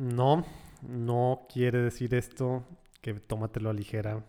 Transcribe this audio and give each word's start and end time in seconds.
No, 0.00 0.44
no 0.82 1.46
quiere 1.52 1.78
decir 1.82 2.14
esto 2.14 2.64
que 3.02 3.14
tómatelo 3.14 3.70
a 3.70 3.72
ligera. 3.72 4.24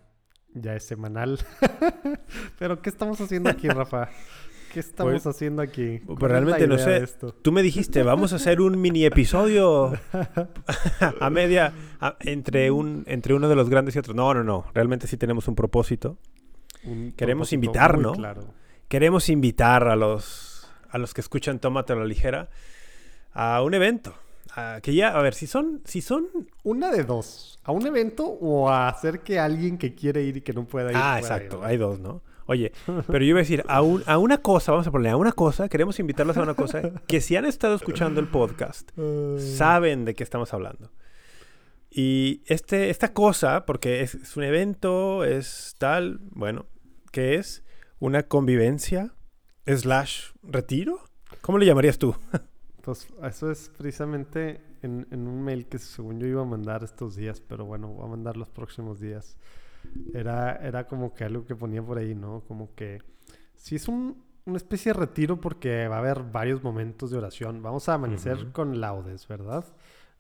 Ya 0.54 0.76
es 0.76 0.86
semanal. 0.86 1.40
Pero 2.60 2.82
¿qué 2.82 2.90
estamos 2.90 3.20
haciendo 3.22 3.50
aquí, 3.50 3.70
Rafa? 3.70 4.10
¿Qué 4.74 4.82
estamos 4.82 5.14
Pues- 5.14 5.28
haciendo 5.28 5.62
aquí? 5.62 6.00
pues 6.06 6.20
¿Cuál 6.20 6.32
es 6.32 6.36
la 6.36 6.40
realmente 6.58 6.68
no 6.68 6.78
sé. 6.78 6.98
esto? 6.98 7.34
Tú 7.34 7.52
me 7.54 7.62
dijiste, 7.64 8.04
vamos 8.04 8.34
a 8.34 8.36
hacer 8.36 8.60
un 8.62 8.80
mini 8.80 9.06
episodio 9.06 9.94
a 11.22 11.30
media 11.30 11.74
a- 12.02 12.18
entre 12.22 12.70
un 12.72 13.04
entre 13.08 13.34
uno 13.34 13.48
de 13.50 13.56
los 13.56 13.70
grandes 13.70 13.96
y 13.96 14.00
otros. 14.00 14.16
No, 14.16 14.34
no, 14.34 14.44
no. 14.44 14.66
Realmente 14.74 15.08
sí 15.08 15.16
tenemos 15.18 15.48
un 15.48 15.56
propósito. 15.56 16.18
Un 16.84 17.14
Queremos 17.14 17.50
propósito 17.50 17.56
invitar, 17.56 17.98
¿no? 17.98 18.12
Claro. 18.14 18.54
Queremos 18.90 19.30
invitar 19.30 19.88
a 19.88 19.96
los 19.96 20.70
a 20.90 20.98
los 20.98 21.14
que 21.14 21.22
escuchan 21.22 21.60
Tómate 21.60 21.94
a 21.94 21.96
la 21.96 22.06
ligera 22.06 22.50
a 23.34 23.62
un 23.64 23.74
evento. 23.74 24.14
A 24.56 24.80
que 24.82 24.94
ya, 24.94 25.10
a 25.18 25.22
ver, 25.22 25.34
si 25.34 25.48
son 25.48 25.82
si 25.86 26.02
son 26.02 26.28
Una 26.64 26.92
de 26.92 27.04
dos. 27.04 27.60
¿A 27.64 27.72
un 27.72 27.86
evento 27.88 28.26
o 28.26 28.70
a 28.70 28.90
hacer 28.90 29.22
que 29.22 29.40
alguien 29.40 29.78
que 29.78 29.94
quiere 29.96 30.24
ir 30.24 30.38
y 30.38 30.42
que 30.42 30.52
no 30.54 30.66
pueda 30.66 30.92
ir? 30.92 30.98
Ah, 30.98 31.18
pueda 31.20 31.36
exacto, 31.36 31.60
ir? 31.60 31.66
hay 31.66 31.78
dos, 31.78 32.00
¿no? 32.00 32.22
Oye, 32.48 32.72
pero 33.08 33.20
yo 33.20 33.26
iba 33.30 33.40
a 33.40 33.44
decir, 33.44 33.64
a, 33.68 33.82
un- 33.82 34.04
a 34.08 34.18
una 34.18 34.40
cosa, 34.40 34.72
vamos 34.72 34.88
a 34.88 34.92
ponerle 34.92 35.12
a 35.12 35.18
una 35.18 35.32
cosa, 35.32 35.70
queremos 35.70 36.00
invitarlos 36.00 36.36
a 36.38 36.42
una 36.42 36.54
cosa, 36.56 36.82
que 37.08 37.22
si 37.22 37.36
han 37.38 37.46
estado 37.46 37.76
escuchando 37.76 38.20
el 38.20 38.28
podcast, 38.28 38.90
saben 39.58 40.04
de 40.06 40.16
qué 40.16 40.24
estamos 40.24 40.54
hablando. 40.54 40.92
Y 41.90 42.42
este, 42.46 42.90
esta 42.90 43.14
cosa, 43.14 43.66
porque 43.66 44.02
es, 44.02 44.16
es 44.16 44.36
un 44.38 44.44
evento, 44.44 45.24
es 45.24 45.76
tal, 45.78 46.20
bueno, 46.32 46.66
que 47.12 47.36
es 47.36 47.64
una 48.00 48.24
convivencia 48.24 49.14
slash 49.68 50.32
retiro. 50.42 51.00
¿Cómo 51.42 51.58
le 51.58 51.66
llamarías 51.66 51.98
tú? 52.00 52.16
Pues 52.82 53.08
eso 53.24 53.52
es 53.52 53.70
precisamente 53.70 54.62
en, 54.82 55.08
en 55.12 55.28
un 55.28 55.44
mail 55.44 55.68
que 55.68 55.78
según 55.78 56.20
yo 56.20 56.28
iba 56.28 56.42
a 56.42 56.46
mandar 56.46 56.84
estos 56.84 57.16
días, 57.16 57.40
pero 57.42 57.66
bueno, 57.66 57.88
voy 57.90 58.06
a 58.06 58.10
mandar 58.10 58.38
los 58.38 58.50
próximos 58.50 59.00
días. 59.00 59.38
Era, 60.14 60.56
era 60.58 60.88
como 60.88 61.14
que 61.14 61.24
algo 61.26 61.46
que 61.46 61.56
ponía 61.56 61.84
por 61.84 61.98
ahí, 61.98 62.16
¿no? 62.16 62.42
Como 62.48 62.74
que 62.76 63.02
si 63.56 63.76
es 63.76 63.88
un, 63.88 64.24
una 64.46 64.58
especie 64.58 64.94
de 64.94 65.00
retiro 65.00 65.40
porque 65.40 65.88
va 65.88 65.98
a 65.98 66.00
haber 66.00 66.24
varios 66.24 66.64
momentos 66.64 67.12
de 67.12 67.18
oración. 67.18 67.62
Vamos 67.62 67.90
a 67.90 67.96
amanecer 67.96 68.38
Ujú. 68.38 68.52
con 68.54 68.82
laudes, 68.82 69.28
¿verdad? 69.28 69.66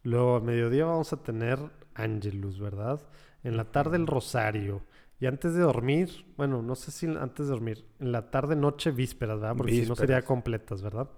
Luego 0.03 0.35
a 0.37 0.41
mediodía 0.41 0.85
vamos 0.85 1.13
a 1.13 1.23
tener 1.23 1.59
ángelus, 1.95 2.59
¿verdad? 2.59 3.01
En 3.43 3.57
la 3.57 3.71
tarde 3.71 3.97
el 3.97 4.07
rosario. 4.07 4.83
Y 5.19 5.27
antes 5.27 5.53
de 5.53 5.61
dormir, 5.61 6.25
bueno, 6.37 6.61
no 6.63 6.75
sé 6.75 6.91
si 6.91 7.05
antes 7.07 7.45
de 7.47 7.51
dormir, 7.51 7.85
en 7.99 8.11
la 8.11 8.31
tarde, 8.31 8.55
noche, 8.55 8.91
vísperas, 8.91 9.39
¿verdad? 9.39 9.55
Porque 9.57 9.73
si 9.73 9.85
no 9.85 9.95
sería 9.95 10.21
Vísperas. 10.21 10.25
completas, 10.25 10.81
¿verdad? 10.81 11.09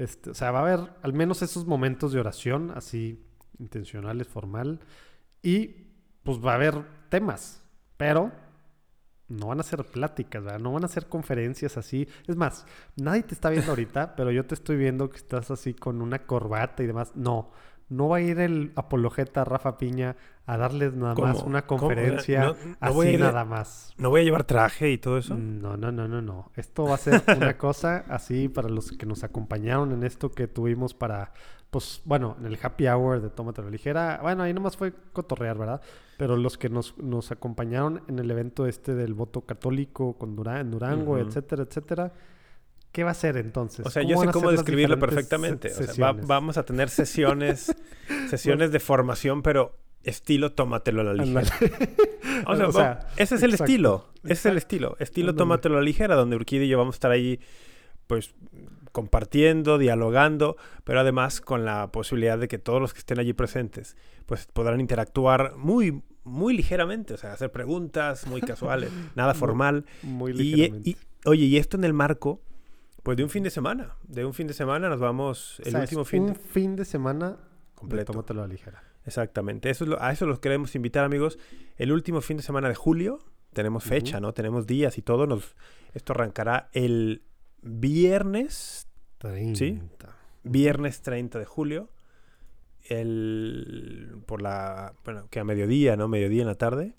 Este, 0.00 0.30
o 0.30 0.34
sea, 0.34 0.50
va 0.50 0.60
a 0.60 0.62
haber 0.62 0.92
al 1.02 1.12
menos 1.12 1.42
esos 1.42 1.66
momentos 1.66 2.12
de 2.12 2.20
oración, 2.20 2.72
así 2.74 3.22
intencionales, 3.58 4.26
formal. 4.26 4.80
Y 5.42 5.88
pues 6.22 6.38
va 6.38 6.52
a 6.52 6.54
haber 6.54 6.82
temas, 7.10 7.62
pero 7.98 8.32
no 9.28 9.48
van 9.48 9.60
a 9.60 9.62
ser 9.62 9.84
pláticas, 9.84 10.42
¿verdad? 10.42 10.58
No 10.58 10.72
van 10.72 10.86
a 10.86 10.88
ser 10.88 11.06
conferencias 11.06 11.76
así. 11.76 12.08
Es 12.26 12.36
más, 12.36 12.64
nadie 12.96 13.24
te 13.24 13.34
está 13.34 13.50
viendo 13.50 13.72
ahorita, 13.72 14.14
pero 14.16 14.30
yo 14.30 14.46
te 14.46 14.54
estoy 14.54 14.78
viendo 14.78 15.10
que 15.10 15.18
estás 15.18 15.50
así 15.50 15.74
con 15.74 16.00
una 16.00 16.20
corbata 16.20 16.82
y 16.82 16.86
demás. 16.86 17.14
No, 17.14 17.50
no 17.90 18.08
va 18.08 18.16
a 18.16 18.20
ir 18.22 18.40
el 18.40 18.72
apologeta 18.76 19.44
Rafa 19.44 19.76
Piña 19.76 20.16
a 20.46 20.56
darles 20.56 20.94
nada 20.94 21.14
¿Cómo? 21.14 21.26
más 21.28 21.42
una 21.42 21.66
conferencia 21.66 22.40
No- 22.40 22.46
no 22.54 22.76
así 22.80 22.94
voy 22.94 23.06
a 23.08 23.10
ir 23.10 23.20
nada 23.20 23.44
más. 23.44 23.92
¿No 23.98 24.10
voy 24.10 24.22
a 24.22 24.24
llevar 24.24 24.44
traje 24.44 24.90
y 24.90 24.98
todo 24.98 25.18
eso? 25.18 25.36
No, 25.36 25.76
no, 25.76 25.92
no, 25.92 26.08
no, 26.08 26.22
no. 26.22 26.50
Esto 26.56 26.84
va 26.84 26.94
a 26.94 26.98
ser 26.98 27.22
una 27.36 27.56
cosa 27.58 28.04
así 28.08 28.48
para 28.48 28.68
los 28.68 28.92
que 28.92 29.06
nos 29.06 29.22
acompañaron 29.24 29.92
en 29.92 30.02
esto 30.04 30.30
que 30.32 30.48
tuvimos 30.48 30.94
para, 30.94 31.32
pues, 31.70 32.00
bueno, 32.04 32.36
en 32.40 32.46
el 32.46 32.58
happy 32.60 32.88
hour 32.88 33.20
de 33.20 33.28
Tómate 33.30 33.62
la 33.62 33.70
Ligera. 33.70 34.18
Bueno, 34.22 34.42
ahí 34.44 34.54
nomás 34.54 34.76
fue 34.76 34.92
cotorrear, 35.12 35.58
¿verdad? 35.58 35.80
Pero 36.16 36.36
los 36.36 36.58
que 36.58 36.68
nos, 36.68 36.96
nos 36.98 37.30
acompañaron 37.32 38.02
en 38.08 38.18
el 38.18 38.30
evento 38.30 38.66
este 38.66 38.94
del 38.94 39.14
voto 39.14 39.42
católico 39.42 40.16
con 40.18 40.36
Dura- 40.36 40.60
en 40.60 40.70
Durango, 40.70 41.18
etcétera, 41.18 41.62
etcétera. 41.64 42.12
¿Qué 42.92 43.04
va 43.04 43.12
a 43.12 43.14
ser 43.14 43.36
entonces? 43.36 43.86
O 43.86 43.90
sea, 43.90 44.02
yo 44.02 44.16
sé 44.20 44.28
cómo 44.28 44.50
describirlo 44.50 44.98
perfectamente. 44.98 45.68
se- 45.70 45.74
O 45.74 45.76
sea, 45.78 45.86
va- 45.86 45.92
sesiones? 46.12 46.26
vamos 46.26 46.56
a 46.58 46.64
tener 46.64 46.88
sesiones, 46.90 47.74
sesiones 48.30 48.72
de 48.72 48.80
formación, 48.80 49.42
pero 49.42 49.76
estilo 50.02 50.52
tómatelo 50.52 51.02
a 51.02 51.04
la 51.04 51.14
ligera. 51.14 51.42
O 52.46 52.56
sea, 52.56 52.68
O 52.68 52.72
sea, 52.72 53.08
ese 53.16 53.34
es 53.34 53.42
el 53.42 53.50
exacto, 53.50 53.64
estilo. 53.64 54.06
Ese 54.24 54.32
es 54.32 54.46
el 54.46 54.56
estilo. 54.56 54.96
Estilo 54.98 55.34
tómatelo 55.34 55.74
a 55.76 55.78
la 55.80 55.84
ligera, 55.84 56.14
donde 56.14 56.36
Urquidi 56.36 56.64
y 56.64 56.68
yo 56.68 56.78
vamos 56.78 56.94
a 56.94 56.96
estar 56.96 57.10
ahí, 57.10 57.38
pues, 58.06 58.34
compartiendo, 58.92 59.78
dialogando, 59.78 60.56
pero 60.84 61.00
además 61.00 61.40
con 61.40 61.64
la 61.64 61.92
posibilidad 61.92 62.38
de 62.38 62.48
que 62.48 62.58
todos 62.58 62.80
los 62.80 62.92
que 62.92 63.00
estén 63.00 63.18
allí 63.20 63.32
presentes, 63.34 63.96
pues, 64.26 64.46
podrán 64.46 64.80
interactuar 64.80 65.54
muy, 65.56 66.02
muy 66.24 66.56
ligeramente. 66.56 67.14
O 67.14 67.16
sea, 67.18 67.32
hacer 67.34 67.52
preguntas 67.52 68.26
muy 68.26 68.40
casuales, 68.40 68.90
nada 69.14 69.34
formal. 69.34 69.84
Muy 70.02 70.32
ligeramente. 70.32 70.90
y- 70.90 70.96
oye, 71.26 71.44
y 71.44 71.56
esto 71.58 71.76
en 71.76 71.84
el 71.84 71.92
marco, 71.92 72.40
pues, 73.02 73.16
de 73.16 73.24
un 73.24 73.30
fin 73.30 73.42
de 73.42 73.50
semana. 73.50 73.94
De 74.06 74.24
un 74.24 74.34
fin 74.34 74.46
de 74.46 74.54
semana 74.54 74.88
nos 74.88 75.00
vamos, 75.00 75.60
O 75.60 75.62
el 75.64 75.70
sea, 75.72 75.80
último 75.80 76.04
fin 76.04 76.22
un 76.22 76.32
de- 76.34 76.38
fin 76.38 76.76
de 76.76 76.84
semana 76.84 77.36
completo. 77.74 78.12
de 78.12 78.16
Tómatelo 78.16 78.42
a 78.42 78.46
la 78.46 78.52
Ligera. 78.52 78.82
Exactamente. 79.06 79.70
Eso 79.70 79.84
es 79.84 79.90
lo- 79.90 80.02
a 80.02 80.12
eso 80.12 80.26
los 80.26 80.40
queremos 80.40 80.74
invitar, 80.74 81.04
amigos. 81.04 81.38
El 81.76 81.92
último 81.92 82.20
fin 82.20 82.36
de 82.36 82.42
semana 82.42 82.68
de 82.68 82.74
julio. 82.74 83.18
Tenemos 83.52 83.82
fecha. 83.84 84.20
¿no? 84.20 84.32
Tenemos 84.32 84.66
días 84.66 84.96
y 84.98 85.02
todo. 85.02 85.26
Nos, 85.26 85.56
esto 85.94 86.12
arrancará 86.12 86.68
el 86.72 87.22
viernes, 87.62 88.86
30. 89.18 90.14
viernes 90.44 91.02
30 91.02 91.38
de 91.40 91.44
julio. 91.46 91.90
El, 92.88 94.22
por 94.26 94.42
la, 94.42 94.94
bueno, 95.04 95.26
que 95.30 95.40
a 95.40 95.44
mediodía, 95.44 95.96
¿no? 95.96 96.08
Mediodía 96.08 96.42
en 96.42 96.48
la 96.48 96.54
tarde. 96.54 96.94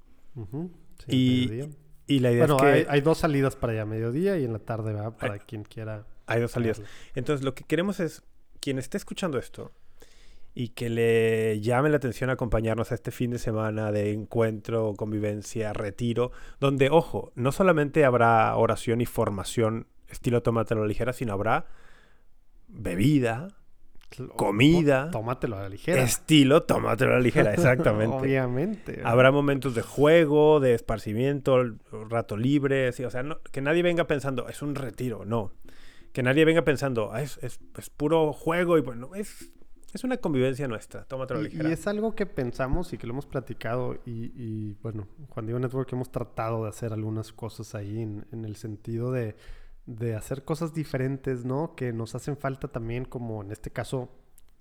Sí, 1.06 1.44
Y- 1.44 1.48
mediodía. 1.50 1.76
Y 2.12 2.20
la 2.20 2.32
idea 2.32 2.46
Bueno, 2.46 2.58
es 2.58 2.62
que 2.62 2.68
hay, 2.68 2.80
hay, 2.82 2.86
hay 2.90 3.02
dos 3.02 3.20
salidas 3.20 3.56
para 3.56 3.74
allá, 3.74 3.86
mediodía 3.86 4.38
y 4.38 4.44
en 4.44 4.54
la 4.54 4.60
tarde, 4.60 4.92
¿verdad? 4.92 5.16
Para 5.18 5.40
quien 5.40 5.64
quiera. 5.64 6.06
dos 6.28 6.52
salidas. 6.52 6.82
Entonces, 7.16 7.46
lo 7.46 7.56
que 7.56 7.64
queremos 7.64 8.00
es, 8.02 8.22
quien 8.60 8.78
esté 8.78 8.98
escuchando 8.98 9.38
esto 9.38 9.72
y 10.54 10.70
que 10.70 10.90
le 10.90 11.62
llame 11.62 11.90
la 11.90 11.98
atención 11.98 12.30
a 12.30 12.34
acompañarnos 12.34 12.92
a 12.92 12.96
este 12.96 13.12
fin 13.12 13.32
de 13.32 13.40
semana 13.40 13.94
de 13.94 14.12
encuentro, 14.12 14.94
convivencia, 14.98 15.72
retiro, 15.72 16.32
donde, 16.60 16.90
ojo, 16.90 17.32
no 17.36 17.54
solamente 17.54 18.04
habrá 18.04 18.54
oración 18.58 19.00
y 19.00 19.06
formación 19.06 19.88
estilo 20.10 20.44
tómatelo 20.44 20.82
a 20.82 20.84
la 20.84 20.90
ligera, 20.90 21.14
sino 21.14 21.32
habrá 21.32 21.68
bebida, 22.68 23.48
Comida. 24.36 25.06
tó- 25.12 25.20
Tómatelo 25.20 25.58
a 25.58 25.62
la 25.62 25.70
ligera. 25.70 26.02
estilo 26.04 26.64
tómatelo 26.64 27.12
a 27.12 27.16
la 27.16 27.22
ligera, 27.22 27.54
exactamente. 27.54 28.16
Obviamente. 28.18 29.02
Habrá 29.04 29.32
momentos 29.32 29.76
de 29.76 29.82
juego, 29.82 30.60
de 30.60 30.74
esparcimiento, 30.74 31.64
rato 32.10 32.38
libre, 32.38 32.92
sí, 32.92 33.04
o 33.04 33.10
sea, 33.10 33.24
no- 33.24 33.40
que 33.52 33.62
nadie 33.62 33.84
venga 33.84 34.06
pensando, 34.08 34.48
es 34.50 34.62
un 34.62 34.76
retiro, 34.76 35.26
no. 35.26 35.52
Que 36.14 36.24
nadie 36.24 36.44
venga 36.46 36.64
pensando, 36.64 37.12
"Ah, 37.14 37.22
es, 37.22 37.38
es- 37.42 37.60
es 37.78 37.90
puro 37.90 38.34
juego 38.34 38.78
y 38.78 38.82
bueno, 38.82 39.16
es, 39.16 39.50
es 39.94 40.04
una 40.04 40.18
convivencia 40.18 40.68
nuestra, 40.68 41.04
tómatelo 41.06 41.40
a 41.40 41.44
la 41.44 41.50
ligera. 41.50 41.70
y 41.70 41.72
es 41.74 41.88
algo 41.88 42.16
que 42.16 42.26
pensamos 42.26 42.92
y 42.94 42.98
que 42.98 43.08
lo 43.08 43.14
hemos 43.14 43.26
platicado 43.26 43.96
y, 44.06 44.32
y, 44.36 44.78
bueno, 44.82 45.08
Juan 45.30 45.46
Diego 45.46 45.60
Network 45.60 45.92
hemos 45.94 46.12
tratado 46.12 46.64
de 46.64 46.70
hacer 46.70 46.92
algunas 46.94 47.32
cosas 47.32 47.76
ahí 47.76 48.02
en, 48.02 48.26
en 48.34 48.44
el 48.46 48.56
sentido 48.58 49.12
de, 49.12 49.36
de 49.86 50.16
hacer 50.16 50.44
cosas 50.44 50.74
diferentes, 50.74 51.46
¿no? 51.46 51.76
Que 51.76 51.94
nos 51.94 52.16
hacen 52.16 52.38
falta 52.38 52.68
también 52.68 53.06
como 53.06 53.42
en 53.42 53.52
este 53.52 53.72
caso, 53.72 54.10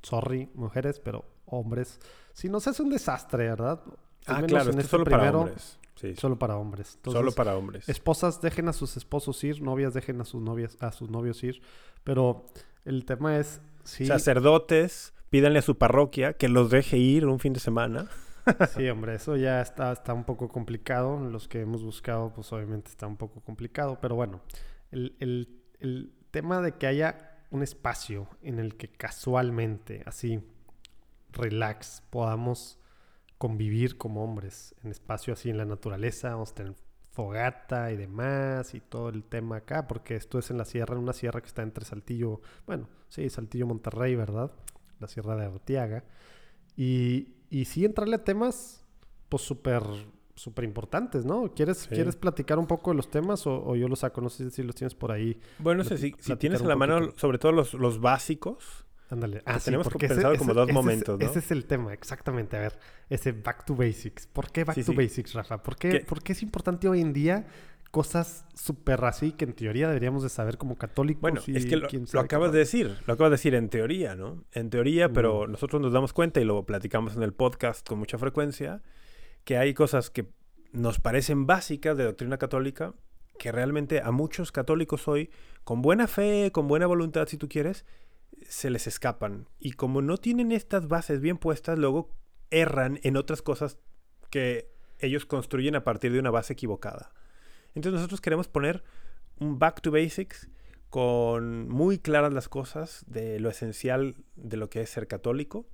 sorry, 0.03 0.49
mujeres, 0.55 1.01
pero 1.01 1.25
hombres. 1.47 2.01
Si 2.33 2.49
nos 2.49 2.67
hace 2.67 2.83
un 2.83 2.91
desastre, 2.91 3.49
¿verdad? 3.49 3.83
Al 4.27 4.45
ah, 4.45 4.47
claro, 4.47 4.71
en 4.71 4.79
este 4.79 4.91
solo 4.91 5.05
para 5.05 5.31
hombres. 5.31 5.79
Sí, 5.97 6.15
Solo 6.17 6.39
para 6.39 6.57
hombres. 6.57 6.99
solo 7.05 7.33
para 7.33 7.57
hombres. 7.57 7.87
Esposas 7.87 8.41
dejen 8.41 8.69
a 8.69 8.73
sus 8.73 8.97
esposos 8.97 9.45
ir, 9.45 9.61
novias 9.61 9.93
dejen 9.93 10.19
a 10.23 10.25
sus 10.25 10.41
novias, 10.41 10.79
a 10.81 10.93
sus 10.93 11.11
novios 11.11 11.45
ir. 11.45 11.61
Pero 12.05 12.47
el 12.87 13.05
tema 13.05 13.37
es 13.37 13.61
sí, 13.85 14.07
Sacerdotes, 14.07 15.13
pídanle 15.29 15.59
a 15.59 15.63
su 15.63 15.77
parroquia 15.77 16.33
que 16.33 16.49
los 16.49 16.71
deje 16.71 16.97
ir 16.97 17.27
un 17.27 17.39
fin 17.39 17.53
de 17.53 17.61
semana. 17.61 18.09
sí, 18.75 18.89
hombre, 18.89 19.17
eso 19.17 19.37
ya 19.37 19.61
está, 19.61 19.93
está 19.93 20.15
un 20.15 20.25
poco 20.25 20.49
complicado. 20.49 21.21
Los 21.21 21.49
que 21.49 21.61
hemos 21.61 21.83
buscado, 21.85 22.33
pues 22.35 22.51
obviamente 22.55 22.91
está 22.91 23.07
un 23.07 23.19
poco 23.19 23.43
complicado. 23.43 23.99
Pero 24.01 24.15
bueno, 24.15 24.41
el, 24.91 25.17
el- 25.21 25.63
el 25.81 26.13
tema 26.31 26.61
de 26.61 26.73
que 26.77 26.87
haya 26.87 27.39
un 27.51 27.63
espacio 27.63 28.29
en 28.43 28.59
el 28.59 28.77
que 28.77 28.89
casualmente, 28.89 30.03
así, 30.07 30.41
relax, 31.33 32.03
podamos 32.11 32.79
convivir 33.39 33.97
como 33.97 34.23
hombres 34.25 34.75
en 34.85 34.91
espacio 34.91 35.33
así 35.33 35.51
en 35.51 35.57
la 35.57 35.65
naturaleza, 35.65 36.31
vamos 36.31 36.53
a 36.53 36.55
tener 36.55 36.75
fogata 37.13 37.91
y 37.93 37.97
demás 37.97 38.75
y 38.75 38.81
todo 38.81 39.09
el 39.09 39.25
tema 39.25 39.57
acá, 39.57 39.87
porque 39.89 40.17
esto 40.17 40.39
es 40.39 40.51
en 40.51 40.59
la 40.59 40.65
sierra, 40.65 40.95
en 40.95 41.03
una 41.03 41.13
sierra 41.13 41.41
que 41.41 41.49
está 41.49 41.63
entre 41.63 41.85
Saltillo, 41.85 42.41
bueno, 42.67 42.89
sí, 43.09 43.29
Saltillo 43.31 43.67
Monterrey, 43.67 44.15
¿verdad? 44.15 44.53
La 45.01 45.09
sierra 45.09 45.35
de 45.37 45.47
Arteaga. 45.47 46.05
Y, 46.77 47.35
y 47.51 47.65
sí 47.67 47.85
entrarle 47.85 48.17
a 48.17 48.25
temas, 48.25 48.85
pues 49.29 49.43
súper, 49.43 49.83
súper 50.35 50.65
importantes, 50.65 51.25
¿no? 51.25 51.53
¿Quieres, 51.55 51.79
Sí. 51.79 51.89
¿Quieres 51.91 52.17
platicar 52.17 52.59
un 52.59 52.67
poco 52.67 52.91
de 52.91 52.97
los 52.97 53.11
temas 53.11 53.47
o, 53.47 53.63
o 53.65 53.77
yo 53.77 53.89
los 53.89 54.01
saco? 54.01 54.21
No 54.21 54.29
sé 54.31 54.51
si 54.51 54.63
los 54.63 54.75
tienes 54.75 54.95
por 54.95 55.13
ahí. 55.13 55.39
Bueno, 55.59 55.83
no 55.83 55.89
sé, 55.89 55.97
si, 55.99 56.13
tienes 56.37 56.61
en 56.61 56.69
la 56.69 56.77
mano, 56.77 57.13
sobre 57.17 57.39
todo 57.39 57.53
los, 57.53 57.75
los 57.75 58.01
básicos, 58.01 58.85
Ándale. 59.13 59.43
Ah, 59.45 59.59
sí, 59.59 59.65
tenemos 59.65 59.89
porque 59.89 60.07
pensado 60.07 60.37
como 60.37 60.55
dos 60.55 60.63
ese 60.63 60.71
es- 60.71 60.75
momentos, 60.75 61.19
¿no? 61.19 61.27
Ese 61.27 61.41
es 61.41 61.51
el 61.51 61.65
tema, 61.65 61.93
exactamente. 61.93 62.57
A 62.57 62.61
ver, 62.61 62.79
ese 63.09 63.33
back 63.33 63.65
to 63.67 63.75
basics. 63.75 64.29
¿Por 64.29 64.53
qué 64.53 64.63
back 64.63 64.77
Sí, 64.77 64.85
to 64.85 64.93
basics, 64.95 65.35
Rafa? 65.35 65.61
¿Por 65.65 65.75
qué, 65.75 65.99
por 66.07 66.23
qué 66.23 66.31
es 66.33 66.43
importante 66.45 66.87
hoy 66.89 67.01
en 67.01 67.13
día 67.13 67.45
cosas 67.91 68.45
súper 68.55 69.05
así 69.05 69.33
que 69.33 69.45
en 69.47 69.53
teoría 69.55 69.89
deberíamos 69.89 70.23
de 70.23 70.29
saber 70.29 70.59
como 70.59 70.77
católicos? 70.77 71.21
Bueno, 71.23 71.41
y 71.47 71.57
es 71.57 71.67
que 71.67 71.77
lo, 71.77 71.89
acabas 72.21 72.53
de 72.53 72.59
decir, 72.61 72.97
lo 73.05 73.15
acabas 73.15 73.31
de 73.31 73.35
decir 73.35 73.55
en 73.57 73.69
teoría, 73.69 74.15
¿no? 74.15 74.45
En 74.53 74.71
teoría, 74.71 75.09
pero 75.13 75.49
Mm. 75.49 75.51
nosotros 75.51 75.83
nos 75.83 75.93
damos 75.93 76.13
cuenta 76.13 76.41
y 76.41 76.45
lo 76.45 76.65
platicamos 76.65 77.17
en 77.17 77.25
el 77.25 77.33
podcast 77.33 77.85
con 77.89 77.99
mucha 77.99 78.17
frecuencia, 78.17 78.81
que 79.45 79.57
hay 79.57 79.75
cosas 79.75 80.11
que 80.11 80.31
nos 80.73 81.01
parecen 81.01 81.47
básicas 81.47 81.97
de 81.97 82.05
doctrina 82.05 82.39
católica, 82.39 82.95
que 83.39 83.53
realmente 83.53 84.01
a 84.01 84.11
muchos 84.11 84.53
católicos 84.53 85.09
hoy, 85.09 85.31
con 85.65 85.83
buena 85.83 86.07
fe, 86.07 86.51
con 86.53 86.69
buena 86.69 86.87
voluntad, 86.87 87.27
si 87.27 87.37
tú 87.37 87.49
quieres, 87.49 87.85
se 88.49 88.71
les 88.71 88.87
escapan. 88.87 89.49
Y 89.59 89.73
como 89.73 90.03
no 90.03 90.19
tienen 90.19 90.53
estas 90.53 90.89
bases 90.89 91.21
bien 91.21 91.39
puestas, 91.39 91.79
luego 91.79 92.11
erran 92.51 93.01
en 93.03 93.17
otras 93.17 93.43
cosas 93.43 93.79
que 94.31 94.71
ellos 94.99 95.27
construyen 95.27 95.75
a 95.75 95.85
partir 95.85 96.13
de 96.13 96.19
una 96.19 96.31
base 96.31 96.53
equivocada. 96.53 97.13
Entonces 97.75 97.95
nosotros 97.95 98.21
queremos 98.21 98.49
poner 98.49 98.83
un 99.39 99.59
back 99.59 99.81
to 99.81 99.91
basics 99.91 100.49
con 100.91 101.69
muy 101.69 101.99
claras 101.99 102.33
las 102.33 102.49
cosas 102.49 103.05
de 103.07 103.39
lo 103.41 103.49
esencial 103.49 104.17
de 104.37 104.57
lo 104.57 104.69
que 104.69 104.83
es 104.83 104.91
ser 104.91 105.07
católico 105.07 105.67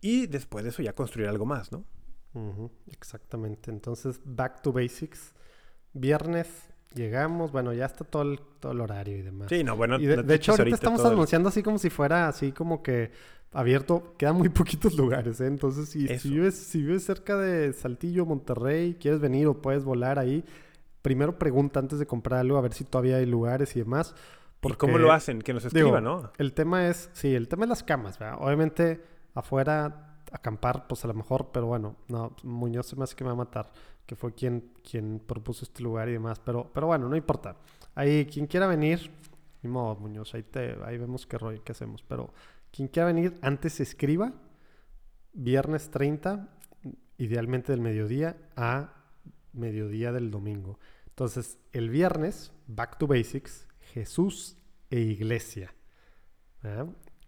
y 0.00 0.26
después 0.26 0.64
de 0.64 0.70
eso 0.70 0.82
ya 0.82 0.94
construir 0.94 1.28
algo 1.28 1.44
más, 1.44 1.72
¿no? 1.72 1.84
Exactamente. 2.90 3.70
Entonces, 3.70 4.20
back 4.24 4.62
to 4.62 4.72
basics. 4.72 5.32
Viernes 5.94 6.48
llegamos, 6.94 7.52
bueno, 7.52 7.72
ya 7.72 7.86
está 7.86 8.04
todo 8.04 8.22
el, 8.22 8.40
todo 8.60 8.72
el 8.72 8.80
horario 8.80 9.18
y 9.18 9.22
demás. 9.22 9.48
Sí, 9.48 9.62
no, 9.64 9.76
bueno, 9.76 9.98
Y 9.98 10.06
de, 10.06 10.16
no 10.18 10.22
de 10.22 10.34
hecho, 10.34 10.52
ahorita 10.52 10.74
estamos 10.74 11.00
el- 11.04 11.08
anunciando 11.12 11.48
así 11.48 11.62
como 11.62 11.78
si 11.78 11.90
fuera 11.90 12.28
así 12.28 12.52
como 12.52 12.82
que 12.82 13.10
abierto. 13.52 14.14
Quedan 14.18 14.36
muy 14.36 14.48
poquitos 14.50 14.94
lugares, 14.96 15.40
¿eh? 15.40 15.46
Entonces, 15.46 15.88
si, 15.88 16.06
si, 16.18 16.30
vives, 16.30 16.54
si 16.56 16.80
vives 16.82 17.04
cerca 17.04 17.36
de 17.36 17.72
Saltillo, 17.72 18.24
Monterrey, 18.24 18.94
quieres 19.00 19.20
venir 19.20 19.46
o 19.46 19.60
puedes 19.60 19.84
volar 19.84 20.18
ahí, 20.18 20.44
primero 21.02 21.38
pregunta 21.38 21.80
antes 21.80 21.98
de 21.98 22.06
comprar 22.06 22.40
algo 22.40 22.56
a 22.56 22.60
ver 22.62 22.72
si 22.72 22.84
todavía 22.84 23.16
hay 23.16 23.26
lugares 23.26 23.76
y 23.76 23.80
demás. 23.80 24.14
¿Y 24.64 24.72
cómo 24.74 24.92
porque- 24.92 24.98
lo 25.04 25.12
hacen? 25.12 25.42
Que 25.42 25.52
nos 25.52 25.64
digo, 25.64 25.88
escriban, 25.88 26.04
¿no? 26.04 26.32
El 26.38 26.52
tema 26.54 26.88
es, 26.88 27.10
sí, 27.12 27.34
el 27.34 27.48
tema 27.48 27.64
es 27.64 27.68
las 27.68 27.82
camas, 27.82 28.18
¿verdad? 28.18 28.38
Obviamente 28.40 29.02
afuera 29.34 30.11
acampar, 30.32 30.86
pues 30.86 31.04
a 31.04 31.08
lo 31.08 31.14
mejor, 31.14 31.50
pero 31.52 31.66
bueno, 31.66 31.96
no, 32.08 32.34
Muñoz 32.42 32.86
se 32.86 32.96
me 32.96 33.04
hace 33.04 33.14
que 33.14 33.24
me 33.24 33.28
va 33.28 33.34
a 33.34 33.44
matar, 33.44 33.72
que 34.06 34.16
fue 34.16 34.34
quien, 34.34 34.72
quien 34.88 35.20
propuso 35.20 35.64
este 35.64 35.82
lugar 35.82 36.08
y 36.08 36.12
demás, 36.12 36.40
pero, 36.40 36.70
pero 36.72 36.86
bueno, 36.86 37.08
no 37.08 37.16
importa. 37.16 37.56
Ahí, 37.94 38.26
quien 38.26 38.46
quiera 38.46 38.66
venir, 38.66 39.10
ni 39.62 39.70
modo, 39.70 39.96
Muñoz, 39.96 40.34
ahí, 40.34 40.42
te, 40.42 40.76
ahí 40.84 40.98
vemos 40.98 41.26
qué 41.26 41.38
rollo, 41.38 41.62
qué 41.62 41.72
hacemos, 41.72 42.02
pero 42.02 42.32
quien 42.70 42.88
quiera 42.88 43.06
venir, 43.06 43.38
antes 43.42 43.80
escriba, 43.80 44.32
viernes 45.32 45.90
30, 45.90 46.48
idealmente 47.18 47.72
del 47.72 47.80
mediodía 47.80 48.36
a 48.56 48.94
mediodía 49.52 50.12
del 50.12 50.30
domingo. 50.30 50.78
Entonces, 51.08 51.58
el 51.72 51.90
viernes, 51.90 52.52
back 52.66 52.98
to 52.98 53.06
basics, 53.06 53.66
Jesús 53.92 54.56
e 54.90 55.00
iglesia. 55.00 55.74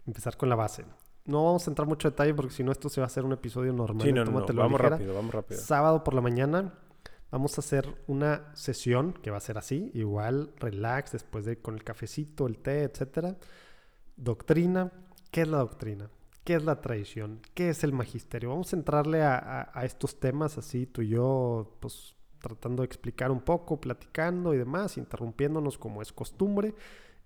Empezar 0.06 0.36
con 0.36 0.48
la 0.48 0.56
base. 0.56 0.84
No 1.26 1.44
vamos 1.44 1.66
a 1.66 1.70
entrar 1.70 1.88
mucho 1.88 2.10
detalle 2.10 2.34
porque 2.34 2.52
si 2.52 2.62
no 2.62 2.70
esto 2.72 2.88
se 2.88 3.00
va 3.00 3.06
a 3.06 3.08
hacer 3.08 3.24
un 3.24 3.32
episodio 3.32 3.72
normal. 3.72 4.06
Sí, 4.06 4.12
no, 4.12 4.24
vamos 4.24 4.50
ligera. 4.72 4.90
rápido, 4.90 5.14
vamos 5.14 5.34
rápido. 5.34 5.60
Sábado 5.60 6.04
por 6.04 6.14
la 6.14 6.20
mañana 6.20 6.74
vamos 7.30 7.56
a 7.58 7.60
hacer 7.62 7.88
una 8.06 8.54
sesión 8.54 9.12
que 9.14 9.30
va 9.30 9.38
a 9.38 9.40
ser 9.40 9.56
así, 9.58 9.90
igual, 9.94 10.52
relax, 10.58 11.12
después 11.12 11.44
de 11.46 11.58
con 11.58 11.74
el 11.74 11.82
cafecito, 11.82 12.46
el 12.46 12.58
té, 12.58 12.82
etcétera. 12.82 13.36
Doctrina, 14.16 14.92
¿qué 15.30 15.42
es 15.42 15.48
la 15.48 15.58
doctrina? 15.58 16.10
¿Qué 16.44 16.54
es 16.56 16.64
la 16.64 16.80
tradición? 16.80 17.40
¿Qué 17.54 17.70
es 17.70 17.84
el 17.84 17.92
magisterio? 17.92 18.50
Vamos 18.50 18.72
a 18.72 18.76
entrarle 18.76 19.22
a, 19.22 19.36
a- 19.38 19.70
a 19.72 19.84
estos 19.86 20.20
temas 20.20 20.58
así, 20.58 20.86
tú 20.86 21.00
y 21.02 21.08
yo, 21.08 21.76
pues 21.80 22.14
tratando 22.38 22.82
de 22.82 22.86
explicar 22.86 23.30
un 23.30 23.40
poco, 23.40 23.80
platicando 23.80 24.52
y 24.52 24.58
demás, 24.58 24.98
interrumpiéndonos 24.98 25.78
como 25.78 26.02
es 26.02 26.12
costumbre 26.12 26.74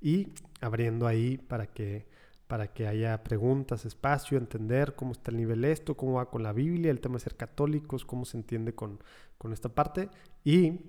y 0.00 0.29
abriendo 0.61 1.09
ahí 1.09 1.37
para 1.37 1.67
que, 1.67 2.06
para 2.49 2.73
que 2.73 2.87
haya 2.89 3.23
preguntas, 3.23 3.85
espacio, 3.85 4.37
entender 4.39 4.95
cómo 4.97 5.12
está 5.12 5.31
el 5.31 5.37
nivel 5.37 5.65
esto, 5.65 5.97
cómo 5.97 6.15
va 6.15 6.31
con 6.31 6.43
la 6.43 6.53
Biblia, 6.53 6.91
el 6.91 7.00
tema 7.00 7.15
de 7.15 7.21
ser 7.21 7.37
católicos, 7.37 8.05
cómo 8.05 8.25
se 8.25 8.37
entiende 8.39 8.75
con, 8.75 8.99
con 9.37 9.53
esta 9.53 9.69
parte. 9.69 10.09
Y 10.45 10.81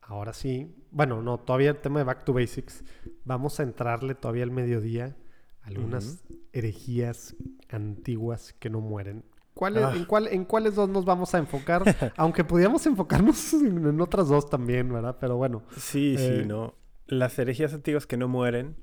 ahora 0.00 0.32
sí, 0.32 0.74
bueno, 0.90 1.22
no, 1.22 1.38
todavía 1.38 1.70
el 1.70 1.78
tema 1.78 1.98
de 1.98 2.04
Back 2.04 2.24
to 2.24 2.32
Basics, 2.32 2.84
vamos 3.24 3.60
a 3.60 3.64
entrarle 3.64 4.14
todavía 4.14 4.44
al 4.44 4.50
mediodía 4.50 5.16
a 5.62 5.66
algunas 5.68 6.24
herejías 6.52 7.36
antiguas 7.68 8.54
que 8.58 8.70
no 8.70 8.80
mueren. 8.80 9.24
¿Cuáles, 9.54 9.82
Ah. 9.84 9.92
en, 9.94 10.04
cuál- 10.04 10.28
¿En 10.28 10.44
cuáles 10.44 10.74
dos 10.74 10.88
nos 10.88 11.04
vamos 11.04 11.34
a 11.34 11.38
enfocar? 11.38 11.82
Aunque 12.16 12.44
pudiéramos 12.44 12.86
enfocarnos 12.86 13.52
en, 13.54 13.86
en 13.86 14.00
otras 14.00 14.28
dos 14.28 14.48
también, 14.48 14.92
¿verdad? 14.92 15.16
Pero 15.20 15.36
bueno. 15.36 15.62
Sí, 15.76 16.14
Eh, 16.18 16.40
sí, 16.42 16.48
no. 16.48 16.74
Las 17.06 17.38
herejías 17.38 17.74
antiguas 17.74 18.06
que 18.06 18.16
no 18.16 18.28
mueren, 18.28 18.76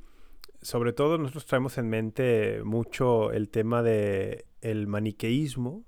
sobre 0.67 0.91
todo 0.91 1.17
nosotros 1.17 1.45
traemos 1.45 1.77
en 1.77 1.87
mente 1.87 2.61
mucho 2.61 3.31
el 3.31 3.47
tema 3.47 3.81
de 3.81 4.43
el 4.59 4.85
maniqueísmo, 4.85 5.85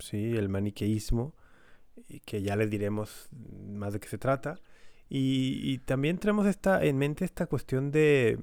sí, 0.00 0.36
el 0.36 0.50
maniqueísmo, 0.50 1.34
que 2.26 2.42
ya 2.42 2.56
les 2.56 2.68
diremos 2.68 3.30
más 3.66 3.94
de 3.94 4.00
qué 4.00 4.08
se 4.08 4.18
trata. 4.18 4.60
Y, 5.08 5.62
y 5.62 5.78
también 5.78 6.18
traemos 6.18 6.46
esta, 6.46 6.84
en 6.84 6.98
mente 6.98 7.24
esta 7.24 7.46
cuestión 7.46 7.90
de 7.90 8.38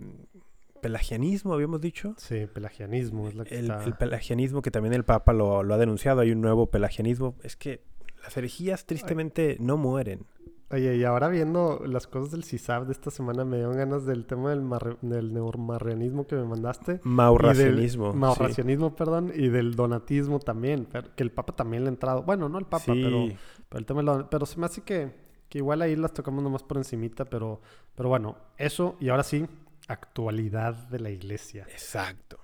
pelagianismo, 0.82 1.54
habíamos 1.54 1.82
dicho. 1.82 2.16
Sí, 2.18 2.48
pelagianismo 2.52 3.28
es 3.28 3.36
la 3.36 3.44
que 3.44 3.60
El, 3.60 3.70
está... 3.70 3.84
el 3.84 3.94
pelagianismo 3.94 4.64
que 4.64 4.72
también 4.72 4.96
el 4.96 5.06
Papa 5.06 5.34
lo, 5.34 5.62
lo 5.62 5.76
ha 5.76 5.78
denunciado, 5.78 6.22
hay 6.22 6.32
un 6.32 6.42
nuevo 6.42 6.66
pelagianismo. 6.66 7.36
Es 7.44 7.56
que 7.56 7.84
las 8.24 8.36
herejías 8.36 8.88
tristemente 8.88 9.58
no 9.60 9.78
mueren. 9.78 10.26
Oye, 10.74 10.96
y 10.96 11.04
ahora 11.04 11.28
viendo 11.28 11.84
las 11.86 12.08
cosas 12.08 12.32
del 12.32 12.44
CISAB 12.44 12.88
de 12.88 12.94
esta 12.94 13.12
semana, 13.12 13.46
me 13.46 13.58
dieron 13.58 13.78
ganas 13.78 14.06
del 14.08 14.26
tema 14.26 14.50
del, 14.50 14.62
marre- 14.64 14.98
del 15.02 15.32
neomarrianismo 15.32 16.26
que 16.26 16.36
me 16.36 16.46
mandaste. 16.46 17.00
Maurracionismo. 17.04 18.08
Y 18.08 18.10
del, 18.10 18.18
maurracionismo, 18.20 18.96
perdón, 18.96 19.32
y 19.36 19.50
del 19.50 19.76
donatismo 19.76 20.40
también. 20.40 20.88
que 21.16 21.22
el 21.24 21.32
Papa 21.32 21.56
también 21.56 21.84
le 21.84 21.90
ha 21.90 21.94
entrado. 21.94 22.24
Bueno, 22.24 22.50
no 22.50 22.58
el 22.58 22.66
Papa, 22.66 22.92
sí. 22.94 23.02
pero, 23.04 23.26
pero 23.70 23.80
el 23.80 23.86
tema 23.86 24.02
del 24.02 24.26
Pero 24.26 24.46
se 24.48 24.60
me 24.60 24.66
hace 24.66 24.82
que, 24.82 25.14
que 25.48 25.60
igual 25.60 25.84
ahí 25.84 25.96
las 25.96 26.12
tocamos 26.12 26.44
nomás 26.44 26.64
por 26.64 26.78
encimita, 26.78 27.26
pero, 27.26 27.62
pero 27.94 28.10
bueno, 28.10 28.36
eso. 28.58 28.96
Y 29.00 29.10
ahora 29.10 29.22
sí, 29.24 29.46
actualidad 29.88 30.74
de 30.90 31.00
la 31.00 31.12
iglesia. 31.12 31.68
Exacto. 31.70 32.40